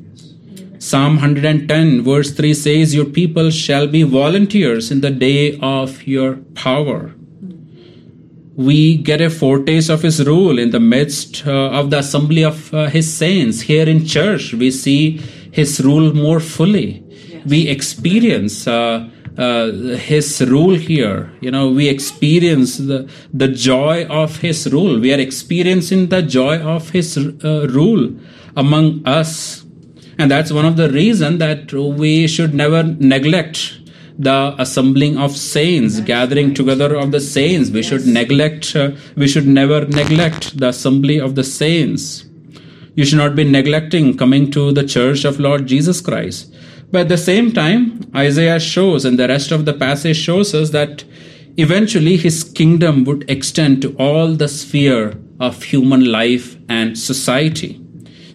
Psalm 0.85 1.15
110, 1.15 2.03
verse 2.03 2.31
3 2.31 2.53
says, 2.53 2.93
Your 2.93 3.05
people 3.05 3.49
shall 3.49 3.87
be 3.87 4.03
volunteers 4.03 4.91
in 4.91 5.01
the 5.01 5.09
day 5.09 5.57
of 5.59 6.05
your 6.05 6.35
power. 6.53 7.15
We 8.55 8.97
get 8.97 9.19
a 9.19 9.31
foretaste 9.31 9.89
of 9.89 10.03
his 10.03 10.23
rule 10.23 10.59
in 10.59 10.69
the 10.69 10.79
midst 10.79 11.47
uh, 11.47 11.71
of 11.71 11.89
the 11.89 11.97
assembly 11.97 12.43
of 12.43 12.71
uh, 12.71 12.85
his 12.85 13.11
saints. 13.11 13.61
Here 13.61 13.89
in 13.89 14.05
church, 14.05 14.53
we 14.53 14.69
see 14.69 15.17
his 15.51 15.83
rule 15.83 16.13
more 16.13 16.39
fully. 16.39 17.03
Yes. 17.09 17.45
We 17.47 17.67
experience 17.67 18.67
uh, 18.67 19.09
uh, 19.39 19.71
his 20.11 20.39
rule 20.47 20.75
here. 20.75 21.31
You 21.41 21.49
know, 21.49 21.71
we 21.71 21.89
experience 21.89 22.77
the, 22.77 23.09
the 23.33 23.47
joy 23.47 24.05
of 24.05 24.37
his 24.37 24.71
rule. 24.71 24.99
We 24.99 25.11
are 25.15 25.19
experiencing 25.19 26.09
the 26.09 26.21
joy 26.21 26.59
of 26.59 26.91
his 26.91 27.17
uh, 27.17 27.67
rule 27.71 28.15
among 28.55 29.03
us 29.07 29.64
and 30.17 30.31
that's 30.31 30.51
one 30.51 30.65
of 30.65 30.77
the 30.77 30.89
reasons 30.89 31.39
that 31.39 31.71
we 31.73 32.27
should 32.27 32.53
never 32.53 32.83
neglect 32.83 33.79
the 34.17 34.55
assembling 34.57 35.17
of 35.17 35.35
saints 35.35 35.99
gathering 35.99 36.53
together 36.53 36.95
of 36.95 37.11
the 37.11 37.19
saints. 37.19 37.69
We 37.69 37.81
yes. 37.81 37.89
should 37.89 38.07
neglect 38.07 38.75
uh, 38.75 38.91
we 39.15 39.27
should 39.27 39.47
never 39.47 39.85
neglect 39.85 40.57
the 40.57 40.69
assembly 40.69 41.19
of 41.19 41.35
the 41.35 41.43
saints. 41.43 42.25
You 42.95 43.03
should 43.03 43.17
not 43.17 43.35
be 43.35 43.43
neglecting 43.43 44.17
coming 44.17 44.51
to 44.51 44.71
the 44.71 44.87
church 44.87 45.25
of 45.25 45.39
lord 45.39 45.65
jesus 45.67 45.99
christ. 45.99 46.53
But 46.91 47.01
at 47.01 47.09
the 47.09 47.17
same 47.17 47.51
time 47.51 48.09
isaiah 48.15 48.59
shows 48.59 49.03
and 49.03 49.19
the 49.19 49.27
rest 49.27 49.51
of 49.51 49.65
the 49.65 49.73
passage 49.73 50.17
shows 50.17 50.53
us 50.53 50.69
that 50.69 51.03
eventually 51.57 52.15
his 52.15 52.43
kingdom 52.43 53.03
would 53.03 53.29
extend 53.29 53.81
to 53.81 53.95
all 53.97 54.33
the 54.33 54.47
sphere 54.47 55.17
of 55.41 55.63
human 55.63 56.09
life 56.09 56.55
and 56.69 56.97
society 56.97 57.84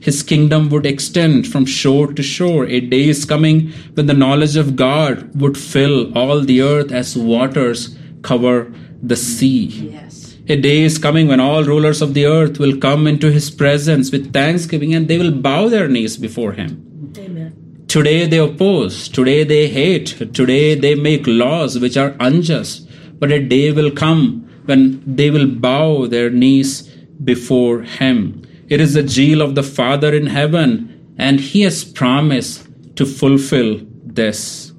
his 0.01 0.23
kingdom 0.23 0.69
would 0.71 0.87
extend 0.87 1.47
from 1.47 1.67
shore 1.67 2.13
to 2.13 2.23
shore. 2.23 2.67
A 2.67 2.81
day 2.81 3.09
is 3.09 3.25
coming 3.25 3.71
when 3.95 4.07
the 4.07 4.15
knowledge 4.15 4.57
of 4.57 4.77
God 4.77 5.39
would 5.41 5.59
fill 5.59 6.17
all 6.17 6.41
the 6.41 6.63
earth 6.63 6.91
as 6.91 7.17
waters 7.17 7.97
cover 8.23 8.73
the 9.03 9.17
sea. 9.17 9.67
Yes. 9.67 10.37
A 10.49 10.57
day 10.57 10.83
is 10.83 10.99
coming 10.99 11.29
when 11.29 11.39
all 11.39 11.65
rulers 11.65 12.03
of 12.03 12.15
the 12.15 12.27
earth 12.27 12.59
will 12.59 12.77
come 12.79 13.07
into 13.07 13.31
his 13.31 13.51
presence 13.51 14.11
with 14.11 14.33
thanksgiving 14.33 14.95
and 14.95 15.07
they 15.07 15.19
will 15.19 15.31
bow 15.31 15.69
their 15.69 15.87
knees 15.87 16.17
before 16.17 16.53
him. 16.53 17.13
Amen. 17.19 17.85
Today 17.87 18.27
they 18.27 18.39
oppose, 18.39 19.09
today 19.09 19.45
they 19.45 19.69
hate, 19.69 20.35
today 20.35 20.75
they 20.75 20.95
make 20.95 21.27
laws 21.27 21.79
which 21.79 21.97
are 21.97 22.17
unjust. 22.21 22.89
But 23.19 23.31
a 23.31 23.45
day 23.45 23.71
will 23.71 23.91
come 23.91 24.49
when 24.65 25.03
they 25.05 25.31
will 25.31 25.47
bow 25.47 26.07
their 26.07 26.31
knees 26.31 26.83
before 27.23 27.83
Him. 27.83 28.43
It 28.71 28.81
is 28.81 28.95
the 28.95 29.07
zeal 29.07 29.43
of 29.43 29.57
the 29.57 29.65
Father 29.65 30.15
in 30.15 30.27
heaven, 30.27 31.15
and 31.19 31.41
He 31.41 31.63
has 31.63 31.85
promised 31.85 32.69
to 32.95 33.05
fulfill 33.05 33.81
this. 34.05 34.73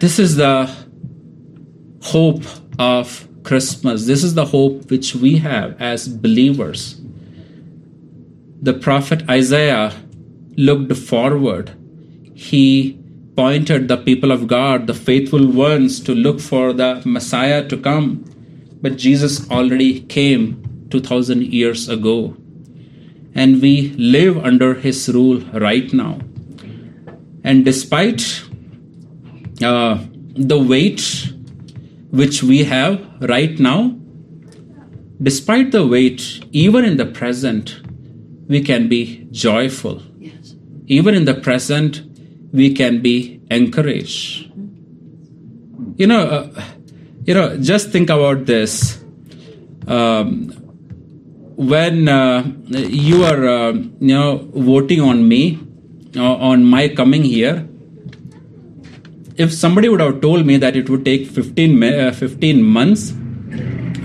This 0.00 0.18
is 0.18 0.36
the 0.36 0.74
hope 2.02 2.44
of 2.78 3.28
Christmas. 3.42 4.06
This 4.06 4.24
is 4.24 4.34
the 4.34 4.46
hope 4.46 4.90
which 4.90 5.14
we 5.14 5.36
have 5.38 5.80
as 5.80 6.08
believers. 6.08 7.00
The 8.62 8.74
prophet 8.74 9.28
Isaiah 9.28 9.92
looked 10.56 10.96
forward. 10.96 11.76
He 12.34 12.98
pointed 13.36 13.88
the 13.88 13.98
people 13.98 14.32
of 14.32 14.46
God, 14.46 14.86
the 14.86 14.94
faithful 14.94 15.46
ones, 15.46 16.00
to 16.00 16.14
look 16.14 16.40
for 16.40 16.72
the 16.72 17.02
Messiah 17.04 17.68
to 17.68 17.76
come. 17.76 18.24
But 18.80 18.96
Jesus 18.96 19.50
already 19.50 20.00
came 20.00 20.65
2000 20.90 21.42
years 21.42 21.88
ago. 21.88 22.36
And 23.34 23.60
we 23.60 23.90
live 23.98 24.38
under 24.38 24.74
his 24.74 25.08
rule 25.08 25.40
right 25.52 25.92
now. 25.92 26.18
And 27.44 27.64
despite 27.64 28.42
uh, 29.62 29.98
the 30.34 30.58
wait 30.58 31.32
which 32.10 32.42
we 32.42 32.64
have 32.64 33.00
right 33.20 33.58
now, 33.58 33.96
despite 35.22 35.70
the 35.70 35.86
wait, 35.86 36.44
even 36.52 36.84
in 36.84 36.96
the 36.96 37.06
present, 37.06 37.80
we 38.48 38.62
can 38.62 38.88
be 38.88 39.26
joyful. 39.30 40.02
Yes. 40.18 40.54
Even 40.86 41.14
in 41.14 41.24
the 41.24 41.34
present, 41.34 42.02
we 42.52 42.74
can 42.74 43.02
be 43.02 43.40
encouraged. 43.50 44.50
You 45.96 46.06
know, 46.06 46.26
uh, 46.26 46.64
you 47.24 47.34
know. 47.34 47.56
Just 47.58 47.90
think 47.90 48.10
about 48.10 48.46
this. 48.46 49.02
Um, 49.86 50.52
when 51.56 52.08
uh, 52.08 52.46
you 52.68 53.24
are, 53.24 53.46
uh, 53.46 53.72
you 53.72 54.14
know, 54.14 54.48
voting 54.54 55.00
on 55.00 55.26
me, 55.26 55.58
uh, 56.14 56.34
on 56.36 56.64
my 56.64 56.88
coming 56.88 57.24
here, 57.24 57.66
if 59.36 59.52
somebody 59.52 59.88
would 59.88 60.00
have 60.00 60.20
told 60.20 60.46
me 60.46 60.56
that 60.58 60.76
it 60.76 60.88
would 60.88 61.04
take 61.04 61.26
15, 61.26 61.82
uh, 61.82 62.12
15 62.12 62.62
months, 62.62 63.12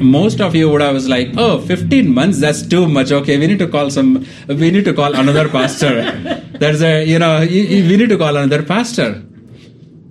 most 0.01 0.41
of 0.41 0.55
you 0.55 0.69
would 0.69 0.81
have 0.81 0.93
was 0.93 1.07
like, 1.07 1.29
oh, 1.37 1.59
15 1.61 2.13
months, 2.13 2.39
that's 2.39 2.65
too 2.65 2.87
much. 2.87 3.11
Okay, 3.11 3.37
we 3.37 3.47
need 3.47 3.59
to 3.59 3.67
call 3.67 3.89
some, 3.89 4.25
we 4.47 4.71
need 4.71 4.85
to 4.85 4.93
call 4.93 5.13
another 5.13 5.47
pastor. 5.47 6.11
There's 6.59 6.81
a, 6.81 7.05
you 7.05 7.19
know, 7.19 7.41
we 7.41 7.97
need 7.97 8.09
to 8.09 8.17
call 8.17 8.35
another 8.35 8.63
pastor. 8.63 9.23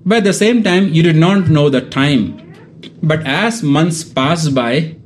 But 0.05 0.19
at 0.19 0.25
the 0.25 0.33
same 0.33 0.63
time, 0.63 0.89
you 0.89 1.03
did 1.03 1.17
not 1.17 1.49
know 1.49 1.71
the 1.71 1.81
time. 1.81 2.37
But 3.03 3.27
as 3.27 3.63
months 3.63 4.05
pass 4.05 4.49
by, 4.49 4.97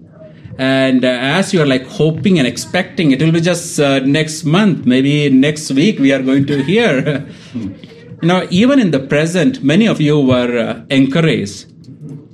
and 0.59 1.05
uh, 1.05 1.09
as 1.09 1.52
you 1.52 1.61
are 1.61 1.66
like 1.66 1.86
hoping 1.86 2.38
and 2.38 2.46
expecting, 2.46 3.11
it 3.11 3.20
will 3.22 3.32
be 3.32 3.40
just 3.40 3.80
uh, 3.80 3.98
next 4.00 4.44
month, 4.44 4.86
maybe 4.86 5.28
next 5.28 5.70
week, 5.70 5.98
we 5.98 6.12
are 6.12 6.22
going 6.22 6.46
to 6.46 6.62
hear. 6.62 7.26
you 7.55 8.28
know, 8.28 8.46
even 8.50 8.78
in 8.78 8.90
the 8.90 9.00
present, 9.00 9.62
many 9.62 9.86
of 9.86 10.00
you 10.00 10.20
were 10.20 10.59
uh, 10.59 10.84
encouraged. 10.90 11.66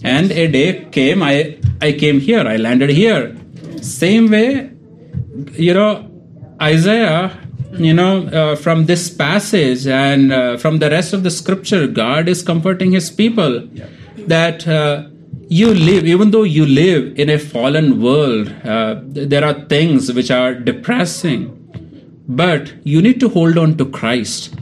And 0.02 0.30
a 0.32 0.48
day 0.48 0.86
came, 0.90 1.22
I, 1.22 1.58
I 1.80 1.92
came 1.92 2.20
here, 2.20 2.46
I 2.46 2.56
landed 2.56 2.90
here. 2.90 3.36
Same 3.82 4.30
way, 4.30 4.70
you 5.52 5.74
know, 5.74 6.10
Isaiah, 6.60 7.38
you 7.72 7.94
know, 7.94 8.26
uh, 8.26 8.56
from 8.56 8.86
this 8.86 9.08
passage 9.08 9.86
and 9.86 10.32
uh, 10.32 10.56
from 10.56 10.78
the 10.78 10.90
rest 10.90 11.12
of 11.12 11.22
the 11.22 11.30
scripture, 11.30 11.86
God 11.86 12.28
is 12.28 12.42
comforting 12.42 12.92
his 12.92 13.10
people 13.10 13.66
that 14.26 14.66
uh, 14.66 15.09
you 15.50 15.74
live, 15.74 16.06
even 16.06 16.30
though 16.30 16.44
you 16.44 16.64
live 16.64 17.18
in 17.18 17.28
a 17.28 17.36
fallen 17.36 18.00
world, 18.00 18.48
uh, 18.64 19.00
there 19.04 19.44
are 19.44 19.66
things 19.66 20.12
which 20.12 20.30
are 20.30 20.54
depressing, 20.54 21.56
but 22.28 22.72
you 22.84 23.02
need 23.02 23.18
to 23.18 23.28
hold 23.28 23.58
on 23.58 23.76
to 23.78 23.86
Christ. 23.86 24.54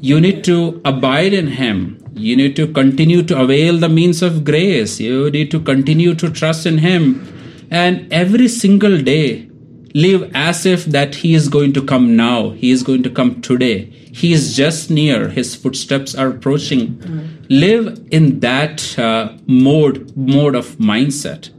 You 0.00 0.20
need 0.20 0.42
to 0.44 0.80
abide 0.84 1.32
in 1.34 1.46
Him. 1.46 2.04
You 2.14 2.34
need 2.34 2.56
to 2.56 2.66
continue 2.66 3.22
to 3.22 3.40
avail 3.40 3.78
the 3.78 3.88
means 3.88 4.20
of 4.20 4.44
grace. 4.44 4.98
You 4.98 5.30
need 5.30 5.52
to 5.52 5.60
continue 5.60 6.16
to 6.16 6.30
trust 6.30 6.66
in 6.66 6.78
Him. 6.78 7.32
And 7.70 8.12
every 8.12 8.48
single 8.48 9.00
day, 9.00 9.47
live 9.94 10.30
as 10.34 10.66
if 10.66 10.84
that 10.86 11.16
He 11.16 11.34
is 11.34 11.48
going 11.48 11.72
to 11.74 11.82
come 11.84 12.16
now. 12.16 12.50
He 12.50 12.70
is 12.70 12.82
going 12.82 13.02
to 13.02 13.10
come 13.10 13.40
today. 13.40 13.84
He 14.12 14.32
is 14.32 14.56
just 14.56 14.90
near. 14.90 15.28
His 15.28 15.54
footsteps 15.54 16.14
are 16.14 16.28
approaching. 16.28 17.00
Live 17.48 18.06
in 18.10 18.40
that 18.40 18.98
uh, 18.98 19.36
mode, 19.46 20.16
mode 20.16 20.54
of 20.54 20.76
mindset. 20.76 21.50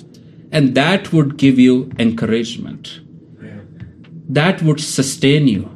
And 0.51 0.75
that 0.75 1.13
would 1.13 1.38
give 1.38 1.59
you 1.59 1.91
encouragement 1.99 3.01
that 4.30 4.61
would 4.61 4.80
sustain 4.80 5.47
you. 5.47 5.69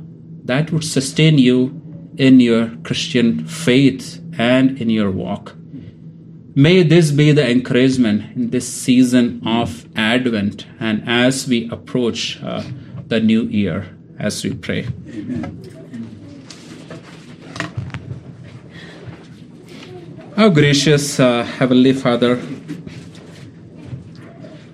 That 0.45 0.71
would 0.71 0.83
sustain 0.83 1.39
you 1.39 1.81
in 2.17 2.39
your 2.39 2.69
Christian 2.83 3.47
faith 3.47 4.21
and 4.37 4.79
in 4.79 4.89
your 4.89 5.09
walk. 5.09 5.55
May 6.55 6.83
this 6.83 7.09
be 7.09 7.31
the 7.31 7.49
encouragement 7.49 8.35
in 8.35 8.51
this 8.51 8.71
season 8.71 9.41
of 9.43 9.87
Advent 9.95 10.67
and 10.79 11.03
as 11.07 11.47
we 11.47 11.67
approach 11.71 12.39
uh, 12.43 12.63
the 13.07 13.19
new 13.19 13.43
year, 13.45 13.97
as 14.19 14.43
we 14.43 14.53
pray. 14.53 14.85
Amen. 15.09 15.59
Our 20.37 20.51
gracious 20.51 21.19
uh, 21.19 21.43
Heavenly 21.43 21.93
Father, 21.93 22.39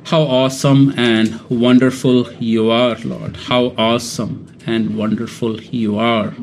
how 0.04 0.24
awesome 0.24 0.94
and 0.98 1.40
wonderful 1.50 2.30
you 2.34 2.72
are, 2.72 2.98
Lord. 3.06 3.38
How 3.38 3.74
awesome 3.78 4.58
and 4.66 4.98
wonderful 4.98 5.62
you 5.62 5.98
are. 5.98 6.34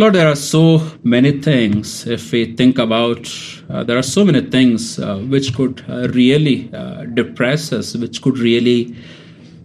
Lord, 0.00 0.14
there 0.14 0.28
are 0.28 0.34
so 0.34 0.80
many 1.04 1.42
things, 1.42 2.06
if 2.06 2.32
we 2.32 2.56
think 2.56 2.78
about, 2.78 3.30
uh, 3.68 3.84
there 3.84 3.98
are 3.98 4.02
so 4.02 4.24
many 4.24 4.40
things 4.40 4.98
uh, 4.98 5.18
which 5.18 5.54
could 5.54 5.84
uh, 5.90 6.08
really 6.08 6.70
uh, 6.72 7.04
depress 7.04 7.70
us, 7.70 7.94
which 7.94 8.22
could 8.22 8.38
really 8.38 8.96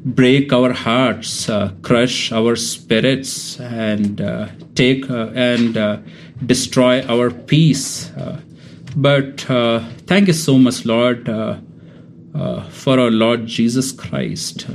break 0.04 0.52
our 0.52 0.74
hearts, 0.74 1.48
uh, 1.48 1.72
crush 1.84 2.34
our 2.34 2.58
spirits, 2.58 3.58
and 3.62 4.20
uh, 4.20 4.50
take 4.76 5.10
and 5.10 6.04
destroy 6.46 7.02
our 7.04 7.32
peace. 7.32 8.12
But 8.94 9.40
thank 10.06 10.28
you 10.28 10.34
so 10.34 10.58
much, 10.58 10.86
Lord, 10.86 11.28
for 11.28 13.00
our 13.00 13.10
Lord 13.10 13.46
Jesus 13.46 13.94
Christ. 13.94 14.68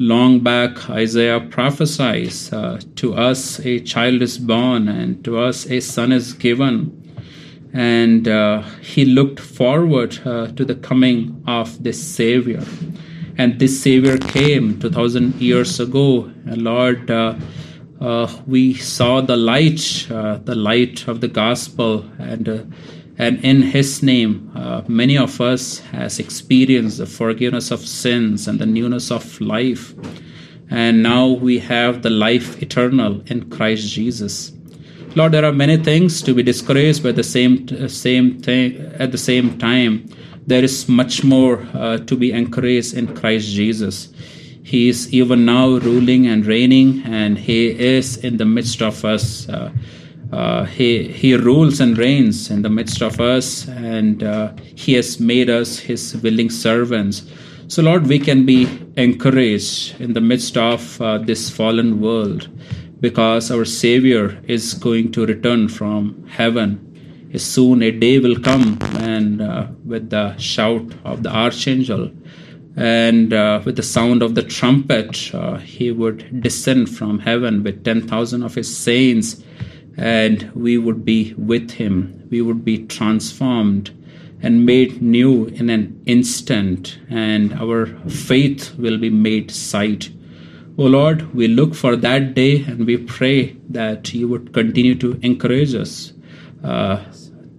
Long 0.00 0.38
back, 0.38 0.88
Isaiah 0.88 1.40
prophesies 1.40 2.52
uh, 2.52 2.80
to 2.94 3.14
us 3.14 3.58
a 3.66 3.80
child 3.80 4.22
is 4.22 4.38
born, 4.38 4.86
and 4.86 5.24
to 5.24 5.38
us 5.38 5.68
a 5.68 5.80
son 5.80 6.12
is 6.12 6.34
given. 6.34 6.94
And 7.72 8.28
uh, 8.28 8.62
he 8.80 9.04
looked 9.04 9.40
forward 9.40 10.20
uh, 10.24 10.52
to 10.52 10.64
the 10.64 10.76
coming 10.76 11.42
of 11.48 11.82
this 11.82 12.00
Savior. 12.00 12.64
And 13.38 13.58
this 13.58 13.82
savior 13.82 14.18
came 14.18 14.78
2000 14.78 15.34
years 15.40 15.80
ago. 15.80 16.30
And 16.46 16.62
lord 16.62 17.10
uh, 17.10 17.34
uh, 18.00 18.32
we 18.46 18.74
saw 18.74 19.20
the 19.20 19.36
light 19.36 20.06
uh, 20.10 20.38
the 20.38 20.54
light 20.54 21.08
of 21.08 21.20
the 21.20 21.28
gospel. 21.28 22.04
And 22.18 22.72
and 23.18 23.44
in 23.44 23.62
his 23.62 24.02
name 24.02 24.50
uh, 24.54 24.82
many 24.88 25.18
of 25.18 25.40
us 25.40 25.80
has 25.92 26.18
experienced 26.18 26.98
the 26.98 27.06
forgiveness 27.06 27.70
of 27.70 27.80
sins 27.80 28.48
and 28.48 28.58
the 28.58 28.66
newness 28.66 29.10
of 29.10 29.40
life 29.40 29.94
and 30.70 31.02
now 31.02 31.26
we 31.26 31.58
have 31.58 32.02
the 32.02 32.10
life 32.10 32.62
eternal 32.62 33.20
in 33.26 33.48
christ 33.50 33.88
jesus 33.88 34.52
lord 35.16 35.32
there 35.32 35.44
are 35.44 35.52
many 35.52 35.76
things 35.76 36.22
to 36.22 36.32
be 36.34 36.42
discouraged 36.42 37.04
at 37.04 37.16
the 37.16 37.24
same 37.24 37.66
same 37.88 38.38
thing 38.40 38.76
at 38.98 39.12
the 39.12 39.18
same 39.18 39.58
time 39.58 40.08
there 40.48 40.64
is 40.64 40.88
much 40.88 41.22
more 41.22 41.68
uh, 41.74 41.98
to 41.98 42.16
be 42.16 42.32
encouraged 42.32 42.94
in 42.94 43.14
Christ 43.14 43.48
Jesus. 43.48 44.08
He 44.62 44.88
is 44.88 45.12
even 45.12 45.44
now 45.44 45.76
ruling 45.76 46.26
and 46.26 46.46
reigning, 46.46 47.02
and 47.04 47.36
He 47.36 47.68
is 47.68 48.16
in 48.16 48.38
the 48.38 48.46
midst 48.46 48.80
of 48.80 49.04
us. 49.04 49.46
Uh, 49.46 49.70
uh, 50.32 50.64
he, 50.64 51.08
he 51.08 51.34
rules 51.34 51.80
and 51.80 51.96
reigns 51.96 52.50
in 52.50 52.62
the 52.62 52.70
midst 52.70 53.02
of 53.02 53.20
us, 53.20 53.66
and 53.68 54.22
uh, 54.22 54.52
He 54.74 54.94
has 54.94 55.18
made 55.18 55.48
us 55.48 55.78
His 55.78 56.16
willing 56.16 56.50
servants. 56.50 57.22
So, 57.68 57.82
Lord, 57.82 58.06
we 58.06 58.18
can 58.18 58.46
be 58.46 58.68
encouraged 58.96 60.00
in 60.00 60.12
the 60.12 60.20
midst 60.20 60.56
of 60.56 61.00
uh, 61.00 61.18
this 61.18 61.50
fallen 61.50 62.00
world 62.00 62.48
because 63.00 63.50
our 63.50 63.64
Savior 63.64 64.40
is 64.46 64.74
going 64.74 65.12
to 65.12 65.24
return 65.26 65.68
from 65.68 66.26
heaven 66.28 66.84
soon 67.36 67.82
a 67.82 67.90
day 67.90 68.18
will 68.18 68.40
come 68.40 68.78
and 68.94 69.42
uh, 69.42 69.66
with 69.84 70.10
the 70.10 70.36
shout 70.38 70.90
of 71.04 71.22
the 71.22 71.30
archangel 71.30 72.10
And 72.76 73.32
uh, 73.32 73.60
with 73.64 73.74
the 73.74 73.82
sound 73.82 74.22
of 74.22 74.36
the 74.36 74.42
trumpet, 74.42 75.34
uh, 75.34 75.56
he 75.58 75.90
would 75.90 76.40
descend 76.40 76.88
from 76.88 77.18
heaven 77.18 77.64
with 77.64 77.82
10,000 77.82 78.42
of 78.44 78.54
his 78.54 78.74
saints, 78.74 79.42
and 79.98 80.50
we 80.54 80.78
would 80.78 81.04
be 81.04 81.34
with 81.36 81.72
him. 81.72 82.26
We 82.30 82.40
would 82.40 82.64
be 82.64 82.86
transformed 82.86 83.90
and 84.40 84.64
made 84.64 85.02
new 85.02 85.46
in 85.46 85.68
an 85.68 86.00
instant, 86.06 86.98
and 87.10 87.52
our 87.54 87.86
faith 88.08 88.76
will 88.78 88.96
be 88.96 89.10
made 89.10 89.50
sight. 89.50 90.10
O 90.78 90.84
Lord, 90.84 91.34
we 91.34 91.48
look 91.48 91.74
for 91.74 91.96
that 91.96 92.34
day 92.34 92.62
and 92.62 92.86
we 92.86 92.96
pray 92.96 93.56
that 93.68 94.14
you 94.14 94.28
would 94.28 94.52
continue 94.54 94.94
to 94.94 95.18
encourage 95.22 95.74
us 95.74 96.12
uh, 96.62 97.02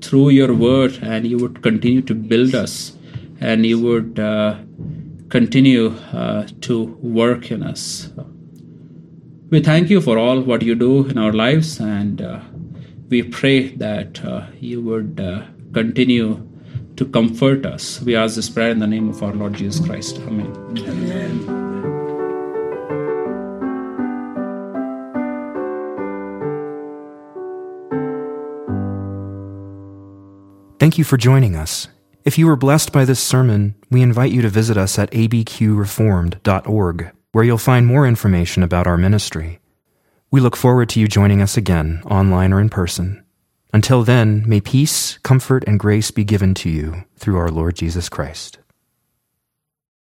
through 0.01 0.29
your 0.29 0.53
word 0.53 0.97
and 1.01 1.27
you 1.27 1.37
would 1.37 1.61
continue 1.61 2.01
to 2.03 2.15
build 2.15 2.55
us 2.55 2.97
and 3.41 3.65
you 3.65 3.77
would 3.77 4.19
uh, 4.19 4.57
continue 5.27 5.89
uh, 6.13 6.47
to 6.61 6.83
work 7.01 7.51
in 7.51 7.61
us. 7.61 8.09
We 9.49 9.61
thank 9.61 9.89
you 9.89 9.99
for 9.99 10.19
all 10.19 10.41
what 10.41 10.61
you 10.61 10.75
do 10.75 11.07
in 11.07 11.17
our 11.17 11.33
lives 11.33 11.79
and 11.79 12.21
uh, 12.21 12.41
we 13.09 13.23
pray 13.23 13.69
that 13.77 14.23
uh, 14.23 14.45
you 14.59 14.81
would 14.81 15.19
uh, 15.19 15.45
continue 15.73 16.47
to 16.95 17.05
comfort 17.05 17.65
us. 17.65 18.01
We 18.01 18.15
ask 18.15 18.35
this 18.35 18.49
prayer 18.49 18.69
in 18.69 18.79
the 18.79 18.87
name 18.87 19.09
of 19.09 19.23
our 19.23 19.33
Lord 19.33 19.53
Jesus 19.53 19.83
Christ. 19.83 20.17
Amen. 20.17 20.55
Amen. 20.77 21.59
Thank 30.79 30.97
you 30.97 31.03
for 31.03 31.17
joining 31.17 31.55
us. 31.55 31.87
If 32.23 32.37
you 32.37 32.45
were 32.45 32.55
blessed 32.55 32.91
by 32.91 33.05
this 33.05 33.19
sermon, 33.19 33.75
we 33.89 34.01
invite 34.01 34.31
you 34.31 34.41
to 34.43 34.49
visit 34.49 34.77
us 34.77 34.99
at 34.99 35.11
abqreformed.org, 35.11 37.11
where 37.31 37.43
you'll 37.43 37.57
find 37.57 37.85
more 37.85 38.07
information 38.07 38.63
about 38.63 38.87
our 38.87 38.97
ministry. 38.97 39.59
We 40.31 40.41
look 40.41 40.55
forward 40.55 40.89
to 40.89 40.99
you 40.99 41.07
joining 41.07 41.41
us 41.41 41.57
again, 41.57 42.01
online 42.05 42.53
or 42.53 42.61
in 42.61 42.69
person. 42.69 43.23
Until 43.73 44.03
then, 44.03 44.43
may 44.47 44.61
peace, 44.61 45.17
comfort, 45.23 45.63
and 45.65 45.79
grace 45.79 46.11
be 46.11 46.23
given 46.23 46.53
to 46.55 46.69
you 46.69 47.03
through 47.17 47.37
our 47.37 47.49
Lord 47.49 47.75
Jesus 47.75 48.09
Christ. 48.09 48.58